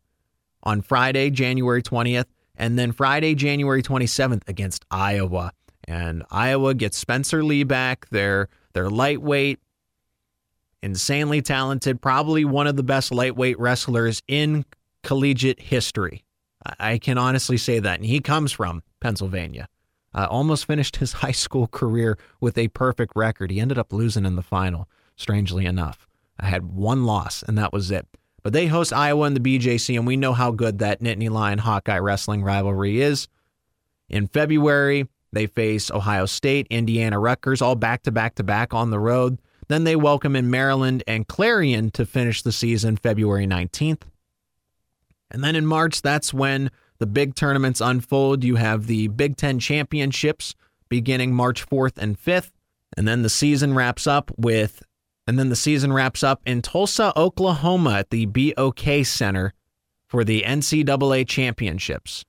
on 0.63 0.81
Friday, 0.81 1.31
January 1.31 1.83
20th, 1.83 2.27
and 2.55 2.79
then 2.79 2.93
Friday, 2.93 3.35
January 3.35 3.83
27th 3.83 4.47
against 4.47 4.85
Iowa. 4.89 5.51
And 5.85 6.23
Iowa 6.31 6.73
gets 6.73 6.97
Spencer 6.97 7.43
Lee 7.43 7.65
back. 7.65 8.07
They're 8.09 8.47
they're 8.77 8.91
lightweight, 8.91 9.59
insanely 10.83 11.41
talented, 11.41 11.99
probably 11.99 12.45
one 12.45 12.67
of 12.67 12.75
the 12.75 12.83
best 12.83 13.11
lightweight 13.11 13.57
wrestlers 13.57 14.21
in 14.27 14.65
collegiate 15.01 15.59
history. 15.59 16.23
I 16.79 16.99
can 16.99 17.17
honestly 17.17 17.57
say 17.57 17.79
that. 17.79 17.95
And 17.95 18.05
he 18.05 18.19
comes 18.19 18.51
from 18.51 18.83
Pennsylvania. 18.99 19.67
Uh, 20.13 20.27
almost 20.29 20.65
finished 20.65 20.97
his 20.97 21.13
high 21.23 21.31
school 21.31 21.65
career 21.65 22.19
with 22.39 22.55
a 22.55 22.67
perfect 22.67 23.13
record. 23.15 23.49
He 23.49 23.59
ended 23.59 23.79
up 23.79 23.91
losing 23.91 24.25
in 24.25 24.35
the 24.35 24.43
final, 24.43 24.87
strangely 25.15 25.65
enough. 25.65 26.07
I 26.39 26.45
had 26.45 26.71
one 26.71 27.03
loss, 27.03 27.41
and 27.41 27.57
that 27.57 27.73
was 27.73 27.89
it. 27.89 28.05
But 28.43 28.53
they 28.53 28.67
host 28.67 28.93
Iowa 28.93 29.25
in 29.25 29.33
the 29.33 29.39
BJC, 29.39 29.95
and 29.95 30.05
we 30.05 30.17
know 30.17 30.33
how 30.33 30.51
good 30.51 30.77
that 30.77 31.01
Nittany 31.01 31.31
Lion 31.31 31.57
Hawkeye 31.57 31.97
wrestling 31.97 32.43
rivalry 32.43 33.01
is. 33.01 33.27
In 34.07 34.27
February, 34.27 35.07
they 35.31 35.47
face 35.47 35.91
Ohio 35.91 36.25
State, 36.25 36.67
Indiana, 36.69 37.19
Rutgers, 37.19 37.61
all 37.61 37.75
back 37.75 38.03
to 38.03 38.11
back 38.11 38.35
to 38.35 38.43
back 38.43 38.73
on 38.73 38.89
the 38.89 38.99
road. 38.99 39.39
Then 39.67 39.83
they 39.83 39.95
welcome 39.95 40.35
in 40.35 40.49
Maryland 40.49 41.03
and 41.07 41.27
Clarion 41.27 41.91
to 41.91 42.05
finish 42.05 42.41
the 42.41 42.51
season 42.51 42.95
February 42.95 43.45
19th. 43.45 44.03
And 45.29 45.43
then 45.43 45.55
in 45.55 45.65
March, 45.65 46.01
that's 46.01 46.33
when 46.33 46.71
the 46.99 47.05
big 47.05 47.35
tournaments 47.35 47.81
unfold. 47.81 48.43
You 48.43 48.55
have 48.55 48.87
the 48.87 49.09
Big 49.09 49.35
Ten 49.35 49.59
Championships 49.59 50.55
beginning 50.89 51.33
March 51.33 51.67
4th 51.67 51.97
and 51.97 52.17
5th. 52.17 52.51
And 52.95 53.07
then 53.07 53.21
the 53.21 53.29
season 53.29 53.73
wraps 53.73 54.07
up 54.07 54.31
with, 54.37 54.81
and 55.27 55.37
then 55.37 55.49
the 55.49 55.55
season 55.55 55.91
wraps 55.91 56.23
up 56.23 56.41
in 56.45 56.61
Tulsa, 56.61 57.11
Oklahoma 57.17 57.95
at 57.95 58.09
the 58.09 58.25
BOK 58.25 59.05
Center 59.05 59.53
for 60.07 60.23
the 60.23 60.43
NCAA 60.43 61.27
Championships. 61.27 62.23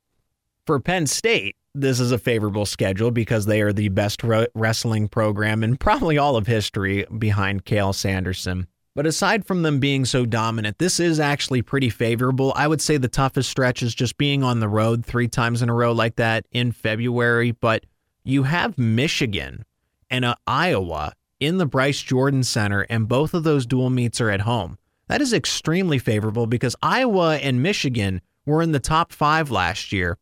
For 0.67 0.81
Penn 0.81 1.07
State, 1.07 1.57
this 1.75 2.01
is 2.01 2.13
a 2.13 2.19
favorable 2.19 2.67
schedule 2.67 3.11
because 3.11 3.47
they 3.47 3.61
are 3.61 3.73
the 3.73 3.89
best 3.89 4.23
wrestling 4.55 5.09
program 5.09 5.63
in 5.63 5.77
probably 5.77 6.19
all 6.19 6.37
of 6.37 6.47
history 6.47 7.05
behind 7.19 7.65
Cael 7.65 7.95
Sanderson. 7.95 8.67
But 8.95 9.07
aside 9.07 9.47
from 9.47 9.63
them 9.63 9.79
being 9.79 10.05
so 10.05 10.27
dominant, 10.27 10.79
this 10.79 10.99
is 10.99 11.21
actually 11.21 11.63
pretty 11.63 11.89
favorable. 11.89 12.53
I 12.57 12.67
would 12.67 12.81
say 12.81 12.97
the 12.97 13.07
toughest 13.07 13.49
stretch 13.49 13.81
is 13.81 13.95
just 13.95 14.19
being 14.19 14.43
on 14.43 14.59
the 14.59 14.69
road 14.69 15.07
three 15.07 15.29
times 15.29 15.63
in 15.63 15.69
a 15.69 15.75
row 15.75 15.93
like 15.93 16.17
that 16.17 16.47
in 16.51 16.73
February. 16.73 17.53
But 17.53 17.87
you 18.25 18.43
have 18.43 18.77
Michigan 18.77 19.65
and 20.11 20.25
uh, 20.25 20.35
Iowa 20.49 21.13
in 21.39 21.59
the 21.59 21.67
Bryce 21.67 22.03
Jordan 22.03 22.43
Center, 22.43 22.81
and 22.91 23.07
both 23.07 23.35
of 23.35 23.45
those 23.45 23.67
dual 23.67 23.91
meets 23.91 24.21
are 24.21 24.31
at 24.31 24.41
home. 24.41 24.79
That 25.07 25.23
is 25.23 25.33
extremely 25.33 26.01
favorable 26.01 26.47
because 26.47 26.75
Iowa 26.83 27.37
and 27.37 27.63
Michigan 27.63 28.21
were 28.47 28.63
in 28.63 28.73
the 28.73 28.81
top 28.81 29.13
five 29.13 29.51
last 29.51 29.93
year 29.93 30.19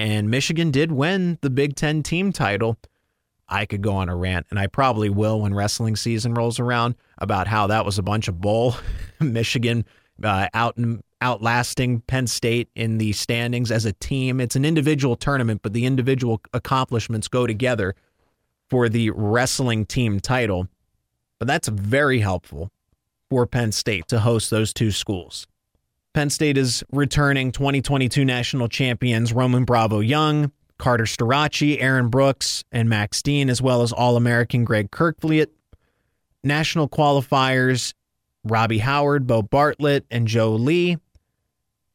and 0.00 0.30
Michigan 0.30 0.70
did 0.70 0.90
win 0.90 1.38
the 1.42 1.50
Big 1.50 1.76
Ten 1.76 2.02
team 2.02 2.32
title. 2.32 2.78
I 3.46 3.66
could 3.66 3.82
go 3.82 3.92
on 3.92 4.08
a 4.08 4.16
rant, 4.16 4.46
and 4.48 4.58
I 4.58 4.66
probably 4.66 5.10
will 5.10 5.42
when 5.42 5.52
wrestling 5.52 5.94
season 5.94 6.32
rolls 6.32 6.58
around 6.58 6.94
about 7.18 7.46
how 7.46 7.66
that 7.66 7.84
was 7.84 7.98
a 7.98 8.02
bunch 8.02 8.26
of 8.26 8.40
bull. 8.40 8.76
Michigan 9.20 9.84
uh, 10.24 10.48
out 10.54 10.78
outlasting 11.20 12.00
Penn 12.00 12.26
State 12.26 12.70
in 12.74 12.96
the 12.96 13.12
standings 13.12 13.70
as 13.70 13.84
a 13.84 13.92
team. 13.92 14.40
It's 14.40 14.56
an 14.56 14.64
individual 14.64 15.16
tournament, 15.16 15.60
but 15.62 15.74
the 15.74 15.84
individual 15.84 16.40
accomplishments 16.54 17.28
go 17.28 17.46
together 17.46 17.94
for 18.70 18.88
the 18.88 19.10
wrestling 19.10 19.84
team 19.84 20.18
title. 20.18 20.66
But 21.38 21.46
that's 21.46 21.68
very 21.68 22.20
helpful 22.20 22.70
for 23.28 23.46
Penn 23.46 23.70
State 23.70 24.08
to 24.08 24.20
host 24.20 24.48
those 24.48 24.72
two 24.72 24.92
schools. 24.92 25.46
Penn 26.12 26.30
State 26.30 26.58
is 26.58 26.82
returning 26.90 27.52
2022 27.52 28.24
national 28.24 28.68
champions 28.68 29.32
Roman 29.32 29.64
Bravo 29.64 30.00
Young, 30.00 30.50
Carter 30.76 31.04
Starocci, 31.04 31.80
Aaron 31.80 32.08
Brooks, 32.08 32.64
and 32.72 32.88
Max 32.88 33.22
Dean, 33.22 33.48
as 33.48 33.62
well 33.62 33.82
as 33.82 33.92
All 33.92 34.16
American 34.16 34.64
Greg 34.64 34.90
Kerkvliet. 34.90 35.48
National 36.42 36.88
qualifiers 36.88 37.94
Robbie 38.42 38.78
Howard, 38.78 39.26
Bo 39.26 39.42
Bartlett, 39.42 40.04
and 40.10 40.26
Joe 40.26 40.52
Lee. 40.52 40.98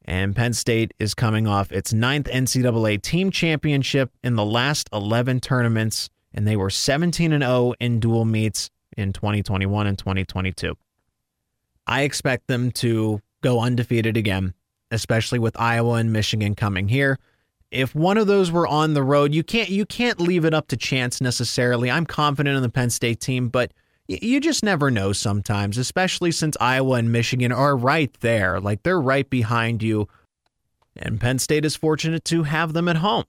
And 0.06 0.34
Penn 0.34 0.54
State 0.54 0.94
is 0.98 1.14
coming 1.14 1.46
off 1.46 1.72
its 1.72 1.92
ninth 1.92 2.28
NCAA 2.28 3.02
team 3.02 3.30
championship 3.30 4.12
in 4.22 4.36
the 4.36 4.44
last 4.44 4.88
11 4.92 5.40
tournaments, 5.40 6.08
and 6.32 6.46
they 6.46 6.56
were 6.56 6.70
17 6.70 7.32
and 7.32 7.42
0 7.42 7.74
in 7.80 8.00
dual 8.00 8.24
meets 8.24 8.70
in 8.96 9.12
2021 9.12 9.86
and 9.86 9.98
2022. 9.98 10.74
I 11.88 12.02
expect 12.02 12.46
them 12.46 12.70
to 12.72 13.20
go 13.46 13.60
undefeated 13.60 14.16
again, 14.16 14.54
especially 14.90 15.38
with 15.38 15.58
Iowa 15.58 15.94
and 15.94 16.12
Michigan 16.12 16.56
coming 16.56 16.88
here. 16.88 17.18
If 17.70 17.94
one 17.94 18.18
of 18.18 18.26
those 18.26 18.50
were 18.50 18.66
on 18.66 18.94
the 18.94 19.02
road, 19.02 19.34
you 19.34 19.44
can't 19.44 19.68
you 19.68 19.86
can't 19.86 20.20
leave 20.20 20.44
it 20.44 20.54
up 20.54 20.68
to 20.68 20.76
chance 20.76 21.20
necessarily. 21.20 21.90
I'm 21.90 22.06
confident 22.06 22.56
in 22.56 22.62
the 22.62 22.68
Penn 22.68 22.90
State 22.90 23.20
team, 23.20 23.48
but 23.48 23.72
you 24.08 24.40
just 24.40 24.64
never 24.64 24.90
know 24.90 25.12
sometimes, 25.12 25.78
especially 25.78 26.32
since 26.32 26.56
Iowa 26.60 26.94
and 26.94 27.10
Michigan 27.10 27.52
are 27.52 27.76
right 27.76 28.12
there. 28.20 28.60
Like 28.60 28.82
they're 28.82 29.00
right 29.00 29.28
behind 29.28 29.82
you. 29.82 30.08
And 30.96 31.20
Penn 31.20 31.38
State 31.38 31.64
is 31.64 31.76
fortunate 31.76 32.24
to 32.26 32.44
have 32.44 32.72
them 32.72 32.88
at 32.88 32.96
home. 32.96 33.26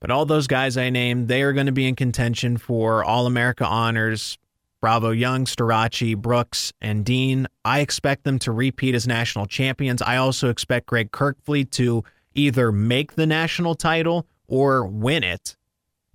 But 0.00 0.10
all 0.10 0.26
those 0.26 0.46
guys 0.46 0.76
I 0.76 0.90
named, 0.90 1.28
they 1.28 1.42
are 1.42 1.52
going 1.52 1.66
to 1.66 1.72
be 1.72 1.86
in 1.86 1.94
contention 1.94 2.56
for 2.56 3.04
All 3.04 3.26
America 3.26 3.64
honors. 3.64 4.38
Bravo 4.82 5.12
Young, 5.12 5.44
Starocci, 5.44 6.16
Brooks, 6.16 6.72
and 6.80 7.04
Dean. 7.04 7.46
I 7.64 7.80
expect 7.80 8.24
them 8.24 8.40
to 8.40 8.50
repeat 8.50 8.96
as 8.96 9.06
national 9.06 9.46
champions. 9.46 10.02
I 10.02 10.16
also 10.16 10.48
expect 10.48 10.86
Greg 10.86 11.12
Kerkvliet 11.12 11.70
to 11.70 12.02
either 12.34 12.72
make 12.72 13.14
the 13.14 13.26
national 13.26 13.76
title 13.76 14.26
or 14.48 14.84
win 14.84 15.22
it. 15.22 15.56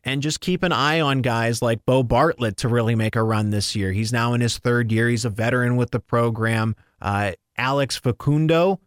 And 0.04 0.22
just 0.22 0.42
keep 0.42 0.64
an 0.64 0.74
eye 0.74 1.00
on 1.00 1.22
guys 1.22 1.62
like 1.62 1.86
Bo 1.86 2.04
Bartlett 2.04 2.58
to 2.58 2.68
really 2.68 2.94
make 2.94 3.16
a 3.16 3.24
run 3.24 3.52
this 3.52 3.74
year. 3.74 3.94
He's 3.94 4.12
now 4.12 4.34
in 4.34 4.42
his 4.42 4.58
third 4.58 4.92
year. 4.92 5.08
He's 5.08 5.26
a 5.26 5.30
veteran 5.30 5.78
with 5.78 5.92
the 5.92 6.02
program. 6.02 6.76
Uh, 7.02 7.32
Alex 7.58 7.96
Facundo, 7.98 8.82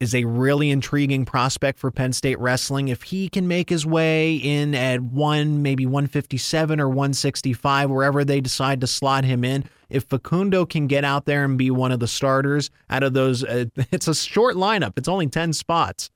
is 0.00 0.14
a 0.14 0.24
really 0.24 0.70
intriguing 0.70 1.26
prospect 1.26 1.78
for 1.78 1.90
Penn 1.90 2.14
State 2.14 2.38
wrestling. 2.38 2.88
If 2.88 3.02
he 3.02 3.28
can 3.28 3.46
make 3.46 3.68
his 3.68 3.84
way 3.84 4.34
in 4.36 4.74
at 4.74 5.02
one, 5.02 5.62
maybe 5.62 5.84
157 5.84 6.80
or 6.80 6.88
165, 6.88 7.90
wherever 7.90 8.24
they 8.24 8.40
decide 8.40 8.80
to 8.80 8.86
slot 8.86 9.24
him 9.24 9.44
in, 9.44 9.64
if 9.90 10.04
Facundo 10.04 10.64
can 10.64 10.86
get 10.86 11.04
out 11.04 11.26
there 11.26 11.44
and 11.44 11.58
be 11.58 11.70
one 11.70 11.92
of 11.92 12.00
the 12.00 12.08
starters 12.08 12.70
out 12.88 13.02
of 13.02 13.12
those, 13.12 13.44
uh, 13.44 13.66
it's 13.92 14.08
a 14.08 14.14
short 14.14 14.56
lineup. 14.56 14.94
It's 14.96 15.08
only 15.08 15.26
10 15.26 15.52
spots. 15.52 16.10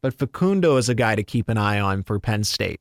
But 0.00 0.14
Facundo 0.14 0.78
is 0.78 0.88
a 0.88 0.94
guy 0.94 1.16
to 1.16 1.22
keep 1.22 1.50
an 1.50 1.58
eye 1.58 1.78
on 1.78 2.02
for 2.02 2.18
Penn 2.18 2.44
State. 2.44 2.80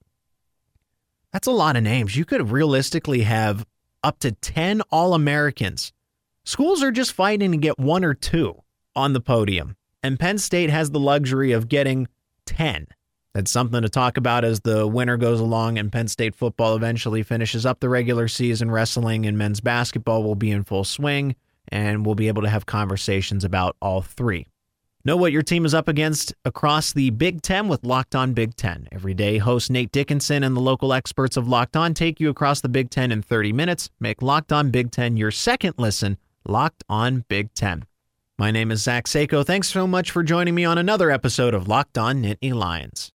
That's 1.34 1.48
a 1.48 1.52
lot 1.52 1.76
of 1.76 1.84
names. 1.84 2.16
You 2.16 2.24
could 2.24 2.52
realistically 2.52 3.22
have 3.22 3.66
up 4.02 4.20
to 4.20 4.32
10 4.32 4.82
All 4.92 5.14
Americans. 5.14 5.92
Schools 6.46 6.82
are 6.82 6.92
just 6.92 7.12
fighting 7.12 7.52
to 7.52 7.58
get 7.58 7.78
one 7.78 8.06
or 8.06 8.14
two 8.14 8.62
on 8.96 9.12
the 9.12 9.20
podium 9.20 9.76
and 10.06 10.20
Penn 10.20 10.38
State 10.38 10.70
has 10.70 10.92
the 10.92 11.00
luxury 11.00 11.52
of 11.52 11.68
getting 11.68 12.08
10. 12.46 12.86
That's 13.34 13.50
something 13.50 13.82
to 13.82 13.90
talk 13.90 14.18
about 14.18 14.46
as 14.46 14.60
the 14.60 14.86
winter 14.86 15.18
goes 15.18 15.40
along 15.40 15.80
and 15.80 15.92
Penn 15.92 16.08
State 16.08 16.36
football 16.36 16.76
eventually 16.76 17.24
finishes 17.24 17.66
up 17.66 17.80
the 17.80 17.90
regular 17.90 18.28
season. 18.28 18.70
Wrestling 18.70 19.26
and 19.26 19.36
men's 19.36 19.62
basketball 19.62 20.24
will 20.24 20.36
be 20.36 20.52
in 20.52 20.64
full 20.64 20.84
swing, 20.84 21.36
and 21.70 22.06
we'll 22.06 22.14
be 22.14 22.28
able 22.28 22.44
to 22.44 22.50
have 22.50 22.68
conversations 22.68 23.44
about 23.44 23.76
all 23.82 24.04
three. 24.04 24.46
Know 25.04 25.18
what 25.18 25.32
your 25.32 25.42
team 25.42 25.66
is 25.66 25.74
up 25.74 25.88
against 25.88 26.36
across 26.46 26.94
the 26.94 27.10
Big 27.10 27.42
Ten 27.42 27.68
with 27.68 27.84
Locked 27.84 28.16
On 28.16 28.34
Big 28.34 28.56
Ten. 28.56 28.88
Every 28.92 29.16
day, 29.16 29.40
host 29.40 29.72
Nate 29.72 29.92
Dickinson 29.92 30.44
and 30.44 30.56
the 30.56 30.62
local 30.62 30.94
experts 30.94 31.36
of 31.36 31.48
Locked 31.48 31.76
On 31.76 31.96
take 31.96 32.20
you 32.20 32.30
across 32.30 32.62
the 32.62 32.70
Big 32.70 32.92
Ten 32.92 33.12
in 33.12 33.24
30 33.24 33.54
minutes. 33.54 33.90
Make 34.00 34.22
Locked 34.22 34.52
On 34.52 34.70
Big 34.70 34.92
Ten 34.92 35.18
your 35.18 35.32
second 35.32 35.74
listen. 35.80 36.18
Locked 36.48 36.84
On 36.90 37.26
Big 37.28 37.54
Ten. 37.56 37.86
My 38.38 38.52
name 38.52 38.70
is 38.70 38.84
Zach 38.84 39.06
Seyko. 39.06 39.46
Thanks 39.46 39.70
so 39.70 39.88
much 39.88 40.12
for 40.12 40.22
joining 40.22 40.56
me 40.56 40.66
on 40.66 40.78
another 40.78 41.10
episode 41.10 41.54
of 41.54 41.70
Locked 41.70 41.98
On 41.98 42.22
Nittany 42.22 42.54
Lions. 42.54 43.04